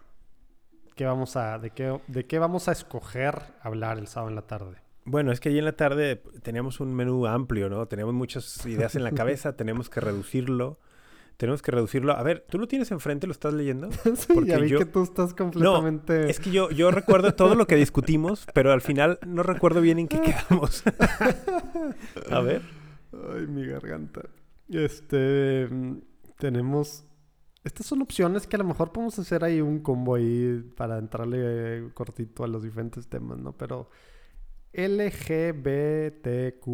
¿Qué 0.96 1.06
vamos 1.06 1.36
a, 1.36 1.58
de, 1.58 1.72
qué, 1.72 2.00
¿De 2.08 2.26
qué 2.28 2.38
vamos 2.38 2.68
a 2.68 2.74
escoger 2.74 3.42
hablar 3.62 3.98
el 3.98 4.06
sábado 4.08 4.30
en 4.30 4.36
la 4.36 4.42
tarde? 4.46 4.78
Bueno, 5.10 5.32
es 5.32 5.40
que 5.40 5.50
allí 5.50 5.58
en 5.60 5.66
la 5.66 5.72
tarde 5.76 6.22
teníamos 6.44 6.80
un 6.80 6.94
menú 6.94 7.26
amplio, 7.26 7.68
¿no? 7.68 7.88
Tenemos 7.88 8.14
muchas 8.14 8.64
ideas 8.68 8.96
en 8.96 9.04
la 9.04 9.12
cabeza, 9.12 9.56
tenemos 9.56 9.90
que 9.90 10.00
reducirlo. 10.02 10.80
Tenemos 11.38 11.62
que 11.62 11.72
reducirlo. 11.72 12.12
A 12.14 12.22
ver, 12.22 12.46
¿tú 12.50 12.60
lo 12.60 12.68
tienes 12.68 12.92
enfrente? 12.92 13.26
¿Lo 13.26 13.32
estás 13.32 13.54
leyendo? 13.54 13.90
Sí, 14.16 14.34
Porque 14.34 14.50
ya 14.50 14.60
vi 14.60 14.70
yo- 14.70 14.80
que 14.80 14.86
tú 14.86 15.02
estás 15.04 15.34
completamente... 15.34 16.30
Es 16.30 16.40
que 16.40 16.52
yo, 16.52 16.70
yo 16.70 16.92
recuerdo 16.92 17.34
todo 17.34 17.56
lo 17.56 17.66
que 17.66 17.76
discutimos, 17.78 18.46
pero 18.54 18.72
al 18.74 18.82
final 18.82 19.20
no 19.26 19.42
recuerdo 19.42 19.80
bien 19.82 20.00
en 20.00 20.08
qué 20.10 20.20
quedamos. 20.22 20.84
A 22.30 22.42
ver. 22.42 22.62
Ay, 23.34 23.48
mi 23.48 23.66
garganta. 23.66 24.22
Este, 24.70 25.70
tenemos... 26.38 27.06
Estas 27.64 27.86
son 27.88 28.02
opciones 28.02 28.46
que 28.48 28.56
a 28.56 28.60
lo 28.60 28.66
mejor 28.66 28.92
podemos 28.92 29.18
hacer 29.20 29.44
ahí 29.44 29.60
un 29.62 29.80
combo 29.80 30.16
ahí 30.16 30.64
para 30.78 30.98
entrarle 30.98 31.38
eh, 31.42 31.90
cortito 31.94 32.44
a 32.44 32.48
los 32.48 32.64
diferentes 32.64 33.08
temas, 33.08 33.38
¿no? 33.38 33.52
Pero 33.54 33.90
LGBTQ+, 34.74 36.70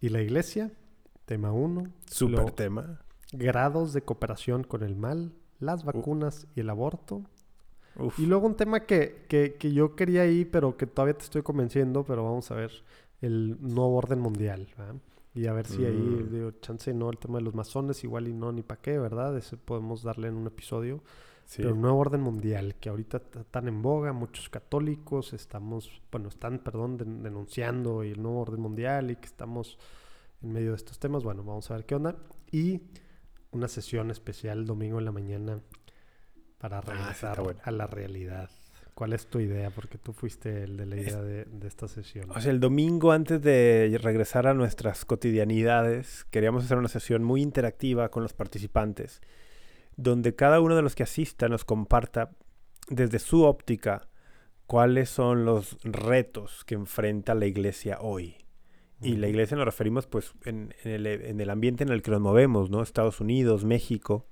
y 0.00 0.08
la 0.08 0.20
iglesia, 0.20 0.70
tema 1.24 1.52
1. 1.52 1.84
Súper 2.06 2.50
tema. 2.52 3.00
Grados 3.32 3.92
de 3.92 4.02
cooperación 4.02 4.64
con 4.64 4.82
el 4.82 4.96
mal, 4.96 5.32
las 5.58 5.84
vacunas 5.84 6.46
y 6.54 6.60
el 6.60 6.70
aborto. 6.70 7.22
Uf. 7.96 8.18
Y 8.18 8.26
luego 8.26 8.46
un 8.46 8.56
tema 8.56 8.80
que, 8.80 9.24
que, 9.28 9.54
que 9.54 9.72
yo 9.72 9.94
quería 9.94 10.22
ahí, 10.22 10.44
pero 10.44 10.76
que 10.76 10.86
todavía 10.86 11.14
te 11.16 11.24
estoy 11.24 11.42
convenciendo, 11.42 12.04
pero 12.04 12.24
vamos 12.24 12.50
a 12.50 12.54
ver, 12.54 12.72
el 13.20 13.56
nuevo 13.60 13.96
orden 13.96 14.18
mundial, 14.18 14.68
¿verdad? 14.76 14.94
Y 15.34 15.46
a 15.46 15.52
ver 15.52 15.66
si 15.66 15.84
ahí, 15.84 15.92
Mm. 15.96 16.30
digo, 16.30 16.50
chance 16.60 16.92
no, 16.92 17.08
el 17.10 17.18
tema 17.18 17.38
de 17.38 17.44
los 17.44 17.54
masones, 17.54 18.02
igual 18.04 18.28
y 18.28 18.32
no, 18.34 18.52
ni 18.52 18.62
para 18.62 18.80
qué, 18.82 18.98
¿verdad? 18.98 19.36
Ese 19.38 19.56
podemos 19.56 20.02
darle 20.02 20.28
en 20.28 20.34
un 20.34 20.46
episodio. 20.46 21.00
Sí. 21.52 21.60
Pero 21.60 21.74
el 21.74 21.80
nuevo 21.82 21.98
orden 21.98 22.22
mundial, 22.22 22.76
que 22.80 22.88
ahorita 22.88 23.18
está 23.18 23.44
tan 23.44 23.68
en 23.68 23.82
boga, 23.82 24.14
muchos 24.14 24.48
católicos 24.48 25.34
estamos, 25.34 26.00
bueno, 26.10 26.30
están, 26.30 26.60
perdón, 26.60 26.96
den- 26.96 27.22
denunciando 27.22 28.02
el 28.02 28.22
nuevo 28.22 28.40
orden 28.40 28.60
mundial 28.62 29.10
y 29.10 29.16
que 29.16 29.26
estamos 29.26 29.76
en 30.42 30.50
medio 30.50 30.70
de 30.70 30.76
estos 30.76 30.98
temas. 30.98 31.24
Bueno, 31.24 31.44
vamos 31.44 31.70
a 31.70 31.74
ver 31.74 31.84
qué 31.84 31.94
onda. 31.94 32.16
Y 32.50 32.80
una 33.50 33.68
sesión 33.68 34.10
especial 34.10 34.64
domingo 34.64 34.98
en 34.98 35.04
la 35.04 35.12
mañana 35.12 35.60
para 36.56 36.78
Ah, 36.78 36.80
regresar 36.80 37.42
bueno. 37.42 37.60
a 37.64 37.70
la 37.70 37.86
realidad. 37.86 38.48
¿Cuál 38.94 39.12
es 39.12 39.26
tu 39.26 39.38
idea? 39.38 39.68
Porque 39.70 39.98
tú 39.98 40.14
fuiste 40.14 40.62
el 40.64 40.78
de 40.78 40.86
la 40.86 40.96
idea 40.96 41.20
de, 41.20 41.44
de 41.44 41.68
esta 41.68 41.86
sesión. 41.86 42.30
O 42.30 42.40
sea, 42.40 42.50
el 42.50 42.60
domingo 42.60 43.12
antes 43.12 43.42
de 43.42 43.98
regresar 44.02 44.46
a 44.46 44.54
nuestras 44.54 45.04
cotidianidades, 45.04 46.24
queríamos 46.30 46.64
hacer 46.64 46.78
una 46.78 46.88
sesión 46.88 47.22
muy 47.22 47.42
interactiva 47.42 48.08
con 48.10 48.22
los 48.22 48.32
participantes. 48.32 49.20
Donde 49.96 50.34
cada 50.34 50.60
uno 50.60 50.76
de 50.76 50.82
los 50.82 50.94
que 50.94 51.02
asista 51.02 51.48
nos 51.48 51.64
comparta 51.64 52.30
desde 52.88 53.18
su 53.18 53.44
óptica 53.44 54.08
cuáles 54.66 55.10
son 55.10 55.44
los 55.44 55.76
retos 55.82 56.64
que 56.64 56.74
enfrenta 56.74 57.34
la 57.34 57.46
iglesia 57.46 57.98
hoy. 58.00 58.36
Y 59.02 59.16
la 59.16 59.28
iglesia 59.28 59.56
nos 59.56 59.66
referimos 59.66 60.06
pues 60.06 60.32
en, 60.44 60.74
el, 60.84 61.06
en, 61.06 61.40
el, 61.40 61.50
ambiente 61.50 61.82
en 61.82 61.90
el 61.90 62.02
que 62.02 62.12
nos 62.12 62.20
movemos, 62.20 62.70
¿no? 62.70 62.82
Estados 62.82 63.20
Unidos, 63.20 63.64
México, 63.64 64.26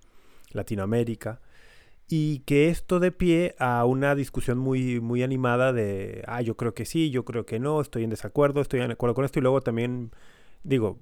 Latinoamérica. 0.52 1.40
Y 2.08 2.40
que 2.40 2.68
esto 2.68 3.00
de 3.00 3.12
pie 3.12 3.54
a 3.58 3.84
una 3.84 4.14
discusión 4.14 4.58
muy, 4.58 5.00
muy 5.00 5.22
animada 5.22 5.72
de, 5.72 6.22
ah, 6.26 6.40
yo 6.40 6.56
creo 6.56 6.72
que 6.72 6.84
sí, 6.84 7.10
yo 7.10 7.24
creo 7.24 7.46
que 7.46 7.58
no, 7.58 7.80
estoy 7.80 8.04
en 8.04 8.10
desacuerdo, 8.10 8.60
estoy 8.60 8.80
en 8.80 8.90
acuerdo 8.92 9.14
con 9.14 9.24
esto. 9.24 9.40
Y 9.40 9.42
luego 9.42 9.60
también, 9.60 10.12
digo, 10.62 10.98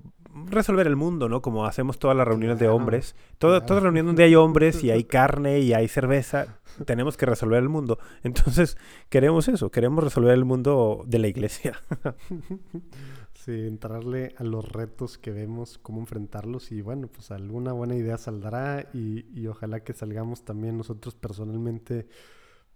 resolver 0.47 0.87
el 0.87 0.97
mundo, 0.97 1.29
¿no? 1.29 1.43
Como 1.43 1.65
hacemos 1.65 1.99
todas 1.99 2.17
las 2.17 2.27
reuniones 2.27 2.59
de 2.59 2.69
hombres. 2.69 3.17
Toda, 3.39 3.65
toda 3.65 3.81
reunión 3.81 4.07
donde 4.07 4.25
hay 4.25 4.35
hombres 4.35 4.83
y 4.85 4.91
hay 4.91 5.05
carne 5.19 5.61
y 5.61 5.73
hay 5.73 5.89
cerveza, 5.89 6.59
tenemos 6.85 7.17
que 7.17 7.27
resolver 7.27 7.63
el 7.63 7.69
mundo. 7.69 7.99
Entonces, 8.23 8.77
queremos 9.09 9.49
eso, 9.49 9.71
queremos 9.71 10.05
resolver 10.05 10.35
el 10.35 10.45
mundo 10.45 11.05
de 11.07 11.19
la 11.19 11.29
iglesia. 11.29 11.81
sí, 13.35 13.67
entrarle 13.67 14.35
a 14.39 14.45
los 14.45 14.71
retos 14.71 15.19
que 15.19 15.31
vemos, 15.31 15.79
cómo 15.79 16.01
enfrentarlos 16.01 16.73
y 16.73 16.83
bueno, 16.83 17.09
pues 17.09 17.31
alguna 17.31 17.73
buena 17.73 17.95
idea 17.95 18.19
saldrá 18.19 18.89
y, 18.93 19.27
y 19.33 19.47
ojalá 19.47 19.81
que 19.81 19.93
salgamos 19.93 20.45
también 20.45 20.77
nosotros 20.77 21.15
personalmente 21.15 22.09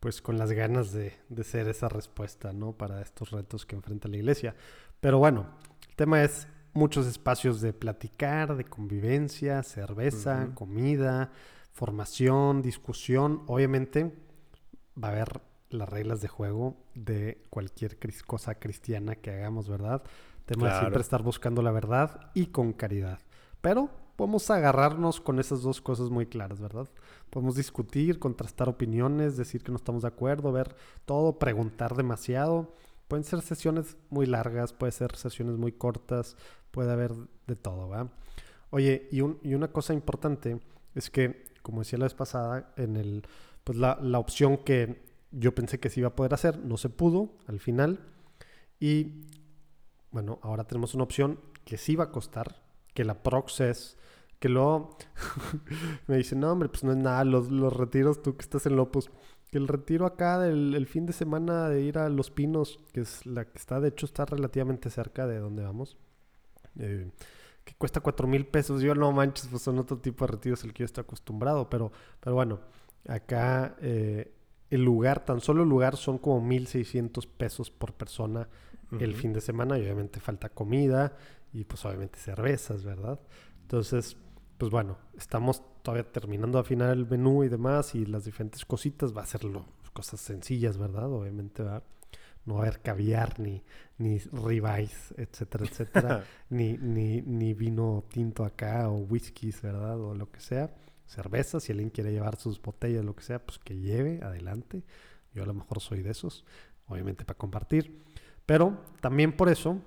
pues 0.01 0.21
con 0.21 0.37
las 0.37 0.51
ganas 0.51 0.91
de, 0.93 1.13
de 1.29 1.45
ser 1.45 1.69
esa 1.69 1.89
respuesta, 1.89 2.53
¿no? 2.53 2.73
Para 2.73 3.01
estos 3.03 3.31
retos 3.31 3.65
que 3.65 3.77
enfrenta 3.77 4.09
la 4.09 4.17
iglesia. 4.17 4.57
Pero 4.99 5.19
bueno, 5.19 5.47
el 5.89 5.95
tema 5.95 6.25
es 6.25 6.49
muchos 6.75 7.07
espacios 7.07 7.61
de 7.61 7.73
platicar, 7.73 8.57
de 8.57 8.65
convivencia, 8.65 9.63
cerveza, 9.63 10.51
comida, 10.55 11.31
formación, 11.73 12.63
discusión. 12.63 13.43
Obviamente 13.47 14.15
va 15.03 15.09
a 15.09 15.13
haber 15.13 15.41
las 15.71 15.89
reglas 15.89 16.21
de 16.21 16.29
juego 16.29 16.77
de 16.95 17.45
cualquier 17.51 17.99
cosa 18.27 18.55
cristiana 18.57 19.17
que 19.17 19.31
hagamos, 19.31 19.69
¿verdad? 19.69 20.03
Tema 20.47 20.73
de 20.73 20.81
siempre 20.81 21.01
estar 21.01 21.23
buscando 21.23 21.63
la 21.63 21.71
verdad 21.71 22.31
y 22.35 22.47
con 22.47 22.73
caridad. 22.73 23.21
Pero 23.61 23.91
podemos 24.17 24.51
agarrarnos 24.51 25.21
con 25.21 25.39
esas 25.39 25.63
dos 25.63 25.81
cosas 25.81 26.11
muy 26.11 26.27
claras, 26.27 26.61
¿verdad? 26.61 26.89
Podemos 27.31 27.55
discutir, 27.55 28.19
contrastar 28.19 28.69
opiniones, 28.69 29.37
decir 29.37 29.63
que 29.63 29.73
no 29.73 29.77
estamos 29.77 30.03
de 30.03 30.09
acuerdo, 30.09 30.53
ver 30.53 30.75
todo, 31.05 31.39
preguntar 31.39 31.95
demasiado. 31.95 32.75
Pueden 33.13 33.25
ser 33.25 33.43
sesiones 33.43 33.99
muy 34.09 34.25
largas, 34.25 34.73
pueden 34.73 34.93
ser 34.95 35.17
sesiones 35.17 35.59
muy 35.59 35.73
cortas, 35.73 36.35
puede 36.71 36.93
haber 36.93 37.13
de 37.47 37.57
todo, 37.57 37.87
¿va? 37.87 38.09
Oye, 38.71 39.07
y, 39.13 39.19
y 39.19 39.55
una 39.55 39.69
cosa 39.69 39.93
importante 39.93 40.63
es 40.95 41.11
que, 41.11 41.45
como 41.61 41.81
decía 41.81 41.99
la 41.99 42.07
vez 42.07 42.15
pasada, 42.15 42.73
en 42.79 42.97
el, 42.97 43.27
pues 43.65 43.77
la, 43.77 43.99
la 44.01 44.19
opción 44.19 44.57
que 44.57 45.05
yo 45.31 45.55
pensé 45.55 45.79
que 45.79 45.91
se 45.91 46.01
iba 46.01 46.09
a 46.09 46.17
poder 46.17 46.33
hacer, 46.33 46.57
no 46.61 46.79
se 46.79 46.89
pudo 46.89 47.35
al 47.49 47.61
final. 47.61 48.01
Y 48.81 49.27
bueno, 50.11 50.39
ahora 50.41 50.65
tenemos 50.65 50.95
una 50.95 51.05
opción 51.05 51.39
que 51.67 51.77
sí 51.77 51.97
va 51.97 52.05
a 52.05 52.13
costar, 52.13 52.63
que 52.95 53.05
la 53.05 53.23
Prox 53.23 53.61
es, 53.61 53.99
que 54.39 54.49
luego 54.49 54.97
me 56.07 56.17
dicen, 56.17 56.41
no, 56.41 56.51
hombre, 56.51 56.71
pues 56.71 56.83
no 56.83 56.93
es 56.93 56.99
nada, 56.99 57.25
los, 57.25 57.51
los 57.51 57.75
retiros, 57.75 58.23
tú 58.23 58.39
que 58.39 58.43
estás 58.43 58.65
en 58.65 58.77
Lopus, 58.77 59.11
el 59.59 59.69
retiro 59.69 60.07
acá 60.07 60.39
del 60.39 60.75
el 60.75 60.87
fin 60.87 61.07
de 61.07 61.13
semana 61.13 61.69
de 61.69 61.83
ir 61.83 61.99
a 61.99 62.09
Los 62.09 62.31
Pinos, 62.31 62.81
que 62.93 63.01
es 63.01 63.27
la 63.27 63.45
que 63.45 63.59
está, 63.59 63.81
de 63.81 63.89
hecho, 63.89 64.07
está 64.07 64.25
relativamente 64.25 64.91
cerca 64.91 65.27
de 65.27 65.39
donde 65.39 65.63
vamos. 65.63 65.99
Eh, 66.79 67.11
que 67.65 67.75
cuesta 67.75 68.01
cuatro 68.01 68.27
mil 68.27 68.47
pesos. 68.47 68.83
Yo 68.83 68.95
no 68.95 69.13
manches, 69.13 69.47
pues 69.49 69.63
son 69.63 69.79
otro 69.79 69.99
tipo 69.99 70.27
de 70.27 70.33
retiros 70.33 70.65
el 70.65 70.73
que 70.73 70.81
yo 70.81 70.87
estoy 70.87 71.03
acostumbrado. 71.03 71.69
Pero, 71.69 71.93
pero 72.21 72.35
bueno, 72.35 72.61
acá 73.07 73.77
eh, 73.81 74.33
el 74.71 74.85
lugar, 74.85 75.25
tan 75.25 75.41
solo 75.41 75.63
el 75.63 75.69
lugar 75.69 75.97
son 75.97 76.19
como 76.19 76.41
1600 76.41 77.27
pesos 77.27 77.71
por 77.71 77.93
persona 77.95 78.49
el 78.99 79.15
fin 79.15 79.33
de 79.33 79.41
semana. 79.41 79.79
Y 79.79 79.83
obviamente 79.83 80.21
falta 80.21 80.49
comida 80.49 81.17
y 81.53 81.65
pues 81.65 81.85
obviamente 81.85 82.19
cervezas, 82.19 82.85
¿verdad? 82.85 83.21
Entonces, 83.63 84.17
pues 84.59 84.71
bueno, 84.71 84.99
estamos 85.17 85.63
todavía 85.83 86.11
terminando 86.11 86.59
de 86.59 86.63
afinar 86.63 86.91
el 86.91 87.07
menú 87.07 87.45
y 87.45 87.49
demás 87.49 87.95
y 87.95 88.07
las 88.07 88.25
diferentes 88.25 88.65
cositas. 88.65 89.17
Va 89.17 89.23
a 89.23 89.27
ser 89.27 89.43
cosas 89.93 90.21
sencillas, 90.21 90.79
¿verdad? 90.79 91.13
Obviamente 91.13 91.63
va 91.63 91.83
no 92.45 92.55
va 92.55 92.61
a 92.61 92.63
haber 92.65 92.81
caviar, 92.81 93.39
ni, 93.39 93.63
ni 93.99 94.19
ribeyes, 94.19 95.15
etcétera, 95.17 95.65
etcétera, 95.65 96.25
ni, 96.51 96.77
ni, 96.77 97.23
ni 97.23 97.55
vino 97.55 98.05
tinto 98.11 98.45
acá, 98.45 98.89
o 98.89 98.97
whiskies, 98.97 99.63
¿verdad? 99.63 100.01
O 100.01 100.15
lo 100.15 100.31
que 100.31 100.41
sea. 100.41 100.75
Cerveza, 101.07 101.61
si 101.61 101.73
alguien 101.73 101.91
quiere 101.91 102.13
llevar 102.13 102.37
sus 102.37 102.61
botellas, 102.61 103.05
lo 103.05 103.15
que 103.15 103.23
sea, 103.23 103.45
pues 103.45 103.59
que 103.59 103.79
lleve, 103.79 104.21
adelante. 104.23 104.83
Yo 105.35 105.43
a 105.43 105.47
lo 105.47 105.55
mejor 105.55 105.81
soy 105.81 106.03
de 106.03 106.11
esos, 106.11 106.45
obviamente 106.87 107.25
para 107.25 107.39
compartir. 107.39 108.03
Pero 108.47 108.79
también 109.01 109.37
por 109.37 109.49
eso, 109.49 109.79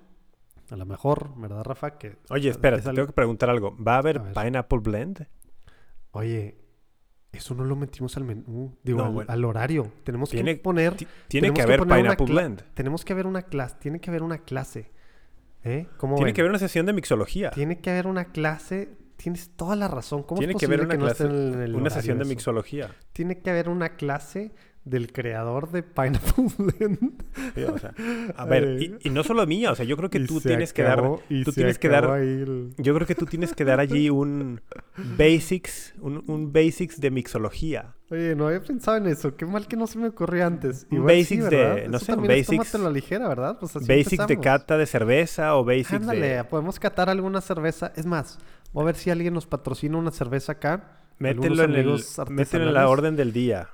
a 0.69 0.75
lo 0.75 0.85
mejor, 0.85 1.31
¿verdad, 1.35 1.63
Rafa? 1.63 1.97
Que, 1.97 2.17
Oye, 2.29 2.49
espera, 2.49 2.77
te 2.77 2.83
tengo 2.83 3.07
que 3.07 3.13
preguntar 3.13 3.49
algo. 3.49 3.75
¿Va 3.77 3.95
a 3.95 3.97
haber 3.99 4.21
Pineapple 4.33 4.79
Blend? 4.79 5.27
Oye, 6.15 6.55
eso 7.33 7.55
no 7.55 7.65
lo 7.65 7.75
metimos 7.75 8.15
al 8.15 8.23
menú, 8.23 8.73
digo, 8.83 9.25
al, 9.27 9.43
horario. 9.43 9.91
Tenemos 10.05 10.29
que 10.29 10.55
poner. 10.55 10.95
Tiene 11.27 11.53
que 11.53 11.61
haber 11.61 11.81
Pineapple 11.81 12.25
Blend. 12.25 12.63
Tenemos 12.73 13.03
que 13.03 13.11
haber 13.11 13.27
una 13.27 13.41
clase. 13.41 13.75
Tiene 13.81 13.99
que 13.99 14.09
haber 14.11 14.23
una 14.23 14.37
clase. 14.37 14.91
¿Eh? 15.65 15.87
tiene 16.15 16.31
que 16.31 16.39
haber 16.39 16.51
una 16.51 16.59
sesión 16.59 16.85
de 16.85 16.93
mixología. 16.93 17.49
Tiene 17.51 17.79
que 17.81 17.89
haber 17.89 18.07
una 18.07 18.25
clase. 18.25 18.97
Tienes 19.17 19.49
toda 19.57 19.75
la 19.75 19.89
razón. 19.89 20.23
¿Cómo 20.23 20.39
tiene 20.39 20.55
que 20.55 20.65
haber 20.65 20.81
una, 20.81 20.97
clase, 20.97 21.25
una 21.25 21.89
sesión 21.89 22.17
de 22.17 22.25
mixología. 22.25 22.95
Tiene 23.11 23.39
que 23.39 23.49
haber 23.49 23.67
una 23.67 23.97
clase 23.97 24.53
del 24.85 25.11
creador 25.11 25.71
de 25.71 25.81
Pineapple 25.81 26.45
a 28.37 28.45
ver, 28.45 28.97
y, 29.03 29.09
no 29.09 29.23
solo 29.23 29.45
mía, 29.47 29.71
o 29.71 29.75
sea, 29.75 29.83
yo 29.83 29.97
creo 29.97 30.11
que 30.11 30.19
tú 30.19 30.39
tienes 30.39 30.73
que 30.73 30.83
dar, 30.83 31.01
tú 31.01 31.51
tienes 31.51 31.79
que 31.79 31.89
dar, 31.89 32.21
yo 32.77 32.93
creo 32.93 33.07
que 33.07 33.15
tú 33.15 33.25
tienes 33.25 33.53
que 33.53 33.65
dar 33.65 33.79
allí 33.79 34.11
un 34.11 34.61
basics, 35.17 35.95
un, 35.99 36.53
basics 36.53 37.01
de 37.01 37.09
mixología. 37.09 37.95
Oye, 38.11 38.35
no 38.35 38.47
había 38.47 38.61
pensado 38.61 38.97
en 38.97 39.07
eso, 39.07 39.35
qué 39.35 39.47
mal 39.47 39.67
que 39.67 39.75
no 39.75 39.87
se 39.87 39.97
me 39.97 40.09
ocurrió 40.09 40.45
antes. 40.45 40.85
Un 40.91 41.03
basics 41.03 41.49
de, 41.49 41.87
no 41.89 41.97
sé, 41.97 42.13
un 42.13 42.27
basics. 42.27 42.75
la 42.75 42.91
ligera, 42.91 43.27
¿verdad? 43.27 43.57
Pues 43.59 43.73
basics 43.73 44.27
de 44.27 44.39
cata 44.39 44.77
de 44.77 44.85
cerveza 44.85 45.55
o 45.55 45.65
basics 45.65 45.93
Ándale, 45.93 46.43
podemos 46.43 46.79
catar 46.79 47.09
alguna 47.09 47.41
cerveza. 47.41 47.91
Es 47.95 48.05
más, 48.05 48.37
voy 48.71 48.83
a 48.83 48.85
ver 48.85 48.95
si 48.95 49.09
alguien 49.09 49.33
nos 49.33 49.47
patrocina 49.47 49.97
una 49.97 50.11
cerveza 50.11 50.53
acá. 50.53 51.01
Mételo 51.17 51.63
en, 51.63 51.73
el, 51.73 52.03
mételo 52.29 52.67
en 52.67 52.73
la 52.73 52.89
orden 52.89 53.15
del 53.15 53.31
día. 53.31 53.69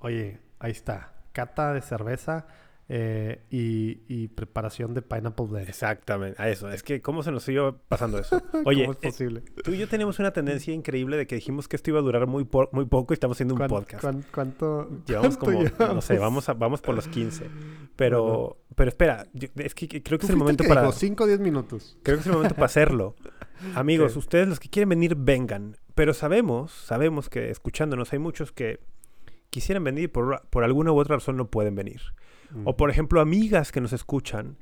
Oye, 0.00 0.38
ahí 0.58 0.72
está. 0.72 1.12
Cata 1.32 1.72
de 1.72 1.82
cerveza 1.82 2.46
eh, 2.92 3.42
y, 3.50 4.26
preparación 4.28 4.94
de 4.94 5.02
pineapple 5.02 5.46
blend. 5.46 5.68
Exactamente, 5.68 6.42
a 6.42 6.48
eso. 6.48 6.68
Es 6.70 6.82
que, 6.82 7.00
¿cómo 7.00 7.22
se 7.22 7.30
nos 7.30 7.48
iba 7.48 7.76
pasando 7.86 8.18
eso? 8.18 8.42
Oye, 8.64 8.82
es 8.82 8.90
eh, 8.90 8.98
posible? 9.00 9.42
tú 9.62 9.70
y 9.70 9.78
yo 9.78 9.86
tenemos 9.86 10.18
una 10.18 10.32
tendencia 10.32 10.74
increíble 10.74 11.16
de 11.16 11.28
que 11.28 11.36
dijimos 11.36 11.68
que 11.68 11.76
esto 11.76 11.90
iba 11.90 12.00
a 12.00 12.02
durar 12.02 12.26
muy, 12.26 12.48
muy 12.72 12.84
poco 12.86 13.12
y 13.12 13.14
estamos 13.14 13.36
haciendo 13.36 13.54
un 13.54 13.64
podcast. 13.68 14.04
¿Cuánto? 14.32 14.88
Llevamos 15.06 15.36
como, 15.36 15.62
no 15.78 16.00
sé, 16.00 16.18
vamos, 16.18 16.50
vamos 16.58 16.80
por 16.80 16.96
los 16.96 17.06
15. 17.06 17.46
Pero, 17.94 18.58
pero 18.74 18.88
espera, 18.88 19.24
es 19.56 19.74
que 19.74 20.02
creo 20.02 20.18
que 20.18 20.26
es 20.26 20.30
el 20.30 20.36
momento 20.36 20.64
para... 20.64 20.90
5 20.90 21.22
o 21.22 21.26
10 21.28 21.38
minutos. 21.38 21.96
Creo 22.02 22.16
que 22.16 22.22
es 22.22 22.26
el 22.26 22.32
momento 22.32 22.56
para 22.56 22.66
hacerlo. 22.66 23.14
Amigos, 23.76 24.16
ustedes 24.16 24.48
los 24.48 24.58
que 24.58 24.68
quieren 24.68 24.88
venir, 24.88 25.14
vengan. 25.14 25.76
Pero 25.94 26.12
sabemos, 26.12 26.72
sabemos 26.72 27.28
que 27.28 27.50
escuchándonos 27.50 28.12
hay 28.12 28.18
muchos 28.18 28.50
que 28.50 28.80
quisieran 29.50 29.84
venir 29.84 30.04
y 30.04 30.08
por, 30.08 30.46
por 30.48 30.64
alguna 30.64 30.92
u 30.92 30.98
otra 30.98 31.16
razón 31.16 31.36
no 31.36 31.50
pueden 31.50 31.74
venir. 31.74 32.00
O 32.64 32.76
por 32.76 32.90
ejemplo, 32.90 33.20
amigas 33.20 33.70
que 33.70 33.80
nos 33.80 33.92
escuchan 33.92 34.56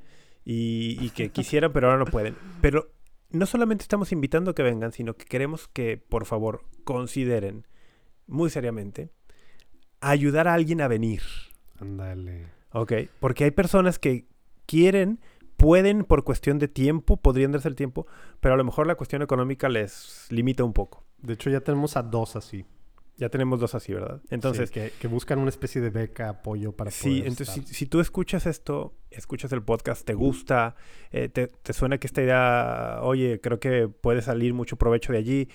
y, 0.44 1.10
que 1.10 1.28
quisieran 1.32 1.72
pero 1.72 1.88
ahora 1.88 1.98
no 1.98 2.06
pueden. 2.06 2.36
Pero 2.60 2.90
no 3.30 3.46
solamente 3.46 3.82
estamos 3.82 4.12
invitando 4.12 4.50
a 4.50 4.54
que 4.54 4.62
vengan, 4.62 4.92
sino 4.92 5.14
que 5.14 5.24
queremos 5.24 5.68
que 5.68 5.96
por 5.96 6.24
favor 6.24 6.64
consideren 6.84 7.66
muy 8.26 8.50
seriamente 8.50 9.10
ayudar 10.00 10.48
a 10.48 10.54
alguien 10.54 10.80
a 10.80 10.88
venir. 10.88 11.22
Ándale. 11.80 12.46
Ok, 12.72 12.92
porque 13.20 13.44
hay 13.44 13.50
personas 13.50 13.98
que 13.98 14.26
quieren, 14.66 15.20
pueden 15.56 16.04
por 16.04 16.24
cuestión 16.24 16.58
de 16.58 16.68
tiempo, 16.68 17.16
podrían 17.16 17.52
darse 17.52 17.68
el 17.68 17.74
tiempo, 17.74 18.06
pero 18.40 18.54
a 18.54 18.58
lo 18.58 18.64
mejor 18.64 18.86
la 18.86 18.96
cuestión 18.96 19.22
económica 19.22 19.68
les 19.68 20.26
limita 20.30 20.64
un 20.64 20.72
poco. 20.72 21.04
De 21.18 21.34
hecho, 21.34 21.50
ya 21.50 21.60
tenemos 21.60 21.96
a 21.96 22.02
dos 22.02 22.36
así. 22.36 22.64
Ya 23.18 23.28
tenemos 23.30 23.58
dos 23.58 23.74
así, 23.74 23.92
¿verdad? 23.92 24.22
Entonces... 24.30 24.70
que, 24.70 25.08
buscan 25.08 25.40
una 25.40 25.48
especie 25.48 25.80
de 25.80 25.90
beca, 25.90 26.28
apoyo 26.28 26.70
para 26.72 26.90
poder 26.90 27.02
Sí, 27.02 27.22
entonces 27.26 27.66
si, 27.66 27.86
tú 27.86 27.98
escuchas 27.98 28.46
esto, 28.46 28.94
escuchas 29.10 29.52
el 29.52 29.62
podcast, 29.62 30.06
te 30.06 30.14
gusta, 30.14 30.76
eh, 31.10 31.28
te, 31.28 31.72
suena 31.72 31.98
que 31.98 32.06
esta 32.06 32.22
idea, 32.22 33.00
oye, 33.02 33.40
creo 33.40 33.58
que 33.58 33.88
puede 33.88 34.22
salir 34.22 34.54
mucho 34.54 34.76
provecho 34.76 35.12
de 35.12 35.18
allí, 35.18 35.48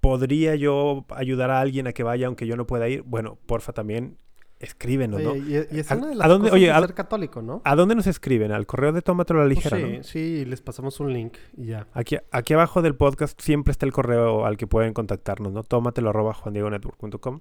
¿podría 0.00 0.54
yo 0.54 1.06
ayudar 1.08 1.50
a 1.50 1.60
alguien 1.60 1.86
a 1.86 1.94
que 1.94 2.02
vaya 2.02 2.26
aunque 2.26 2.46
yo 2.46 2.56
no 2.56 2.66
pueda 2.66 2.90
ir? 2.90 3.02
Bueno, 3.02 3.38
porfa 3.46 3.72
también 3.72 4.18
escríbenos, 4.64 5.22
¿no? 5.22 5.30
Oye, 5.32 5.68
y, 5.70 5.76
y 5.76 5.80
es 5.80 5.90
¿A- 5.90 5.96
una 5.96 6.06
de 6.08 6.12
a 6.12 6.16
las 6.16 6.28
dónde- 6.28 6.42
cosas 6.48 6.54
oye, 6.56 6.66
de 6.66 6.72
a- 6.72 6.80
ser 6.80 6.94
católico, 6.94 7.40
¿no? 7.42 7.62
¿A 7.64 7.76
dónde 7.76 7.94
nos 7.94 8.06
escriben? 8.06 8.50
Al 8.52 8.66
correo 8.66 8.92
de 8.92 9.02
Tómatelo 9.02 9.40
a 9.40 9.44
la 9.44 9.48
Pues 9.54 9.64
ligera, 9.64 9.76
sí, 9.76 9.96
¿no? 9.98 10.02
sí, 10.02 10.44
les 10.44 10.60
pasamos 10.60 10.98
un 11.00 11.12
link 11.12 11.34
y 11.56 11.66
ya. 11.66 11.86
Aquí, 11.92 12.16
aquí 12.30 12.54
abajo 12.54 12.82
del 12.82 12.94
podcast 12.96 13.40
siempre 13.40 13.70
está 13.70 13.86
el 13.86 13.92
correo 13.92 14.44
al 14.46 14.56
que 14.56 14.66
pueden 14.66 14.92
contactarnos, 14.92 15.52
¿no? 15.52 15.62
Tómatelo 15.62 16.10
arroba 16.10 16.34
juandiegonetwork.com. 16.34 17.40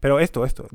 Pero 0.00 0.18
esto, 0.20 0.44
esto, 0.44 0.66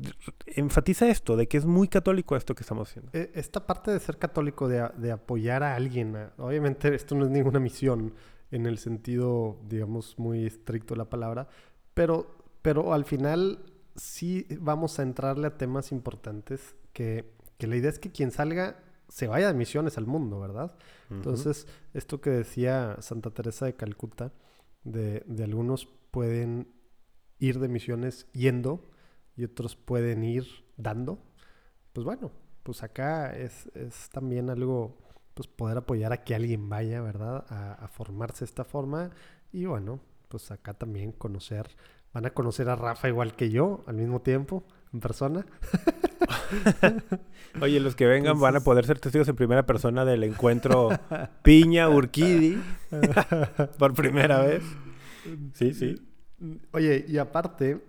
enfatiza 0.46 1.08
esto, 1.08 1.36
de 1.36 1.46
que 1.46 1.56
es 1.58 1.64
muy 1.66 1.86
católico 1.88 2.34
esto 2.36 2.54
que 2.54 2.62
estamos 2.62 2.88
haciendo. 2.88 3.10
Eh, 3.12 3.30
Esta 3.34 3.64
parte 3.66 3.90
de 3.92 4.00
ser 4.00 4.18
católico, 4.18 4.66
de, 4.66 4.80
a- 4.80 4.88
de 4.96 5.12
apoyar 5.12 5.62
a 5.62 5.76
alguien, 5.76 6.16
a- 6.16 6.32
obviamente 6.38 6.92
esto 6.94 7.14
no 7.14 7.26
es 7.26 7.30
ninguna 7.30 7.60
misión 7.60 8.14
en 8.50 8.66
el 8.66 8.78
sentido, 8.78 9.58
digamos, 9.68 10.18
muy 10.18 10.46
estricto 10.46 10.94
de 10.94 10.98
la 10.98 11.04
palabra, 11.08 11.46
pero, 11.94 12.34
pero 12.62 12.92
al 12.92 13.04
final 13.04 13.60
sí 14.00 14.46
vamos 14.58 14.98
a 14.98 15.02
entrarle 15.02 15.46
a 15.46 15.58
temas 15.58 15.92
importantes 15.92 16.74
que, 16.92 17.34
que 17.58 17.66
la 17.66 17.76
idea 17.76 17.90
es 17.90 17.98
que 17.98 18.10
quien 18.10 18.30
salga 18.30 18.82
se 19.08 19.26
vaya 19.26 19.48
de 19.48 19.54
misiones 19.54 19.98
al 19.98 20.06
mundo, 20.06 20.40
¿verdad? 20.40 20.76
Entonces, 21.10 21.66
esto 21.94 22.20
que 22.20 22.30
decía 22.30 22.96
Santa 23.00 23.30
Teresa 23.30 23.66
de 23.66 23.74
Calcuta, 23.74 24.32
de, 24.84 25.24
de 25.26 25.44
algunos 25.44 25.86
pueden 26.12 26.68
ir 27.38 27.58
de 27.58 27.68
misiones 27.68 28.28
yendo 28.32 28.88
y 29.36 29.44
otros 29.44 29.74
pueden 29.74 30.22
ir 30.22 30.46
dando, 30.76 31.18
pues 31.92 32.04
bueno, 32.04 32.30
pues 32.62 32.82
acá 32.84 33.36
es, 33.36 33.66
es 33.74 34.08
también 34.10 34.48
algo, 34.48 34.98
pues 35.34 35.48
poder 35.48 35.78
apoyar 35.78 36.12
a 36.12 36.22
que 36.22 36.36
alguien 36.36 36.68
vaya, 36.68 37.02
¿verdad? 37.02 37.44
A, 37.48 37.72
a 37.72 37.88
formarse 37.88 38.40
de 38.40 38.50
esta 38.50 38.64
forma 38.64 39.10
y 39.52 39.64
bueno, 39.64 40.00
pues 40.28 40.52
acá 40.52 40.74
también 40.74 41.10
conocer, 41.10 41.68
van 42.12 42.26
a 42.26 42.30
conocer 42.30 42.68
a 42.68 42.76
Rafa 42.76 43.08
igual 43.08 43.34
que 43.34 43.50
yo 43.50 43.82
al 43.86 43.96
mismo 43.96 44.20
tiempo, 44.20 44.64
en 44.92 45.00
persona. 45.00 45.46
Oye, 47.60 47.80
los 47.80 47.94
que 47.94 48.06
vengan 48.06 48.40
van 48.40 48.56
a 48.56 48.60
poder 48.60 48.86
ser 48.86 48.98
testigos 48.98 49.28
en 49.28 49.36
primera 49.36 49.66
persona 49.66 50.04
del 50.04 50.24
encuentro 50.24 50.88
Piña 51.42 51.88
Urquidi 51.88 52.60
por 53.78 53.94
primera 53.94 54.40
vez. 54.40 54.64
Sí, 55.54 55.74
sí. 55.74 56.00
Oye, 56.72 57.04
y 57.06 57.18
aparte, 57.18 57.84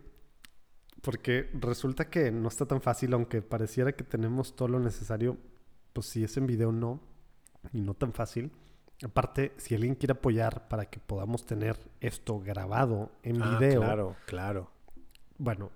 porque 1.01 1.49
resulta 1.53 2.09
que 2.09 2.31
no 2.31 2.47
está 2.47 2.65
tan 2.65 2.81
fácil, 2.81 3.13
aunque 3.13 3.41
pareciera 3.41 3.93
que 3.93 4.03
tenemos 4.03 4.55
todo 4.55 4.67
lo 4.67 4.79
necesario, 4.79 5.37
pues 5.93 6.07
si 6.07 6.23
es 6.23 6.37
en 6.37 6.47
video 6.47 6.71
no, 6.71 7.01
y 7.73 7.81
no 7.81 7.93
tan 7.93 8.13
fácil. 8.13 8.51
Aparte, 9.03 9.53
si 9.57 9.73
alguien 9.73 9.95
quiere 9.95 10.11
apoyar 10.13 10.67
para 10.67 10.85
que 10.85 10.99
podamos 10.99 11.45
tener 11.45 11.77
esto 11.99 12.39
grabado 12.39 13.11
en 13.23 13.41
Ah, 13.41 13.57
video, 13.59 13.81
claro, 13.81 14.15
claro. 14.27 14.71
bueno, 15.37 15.71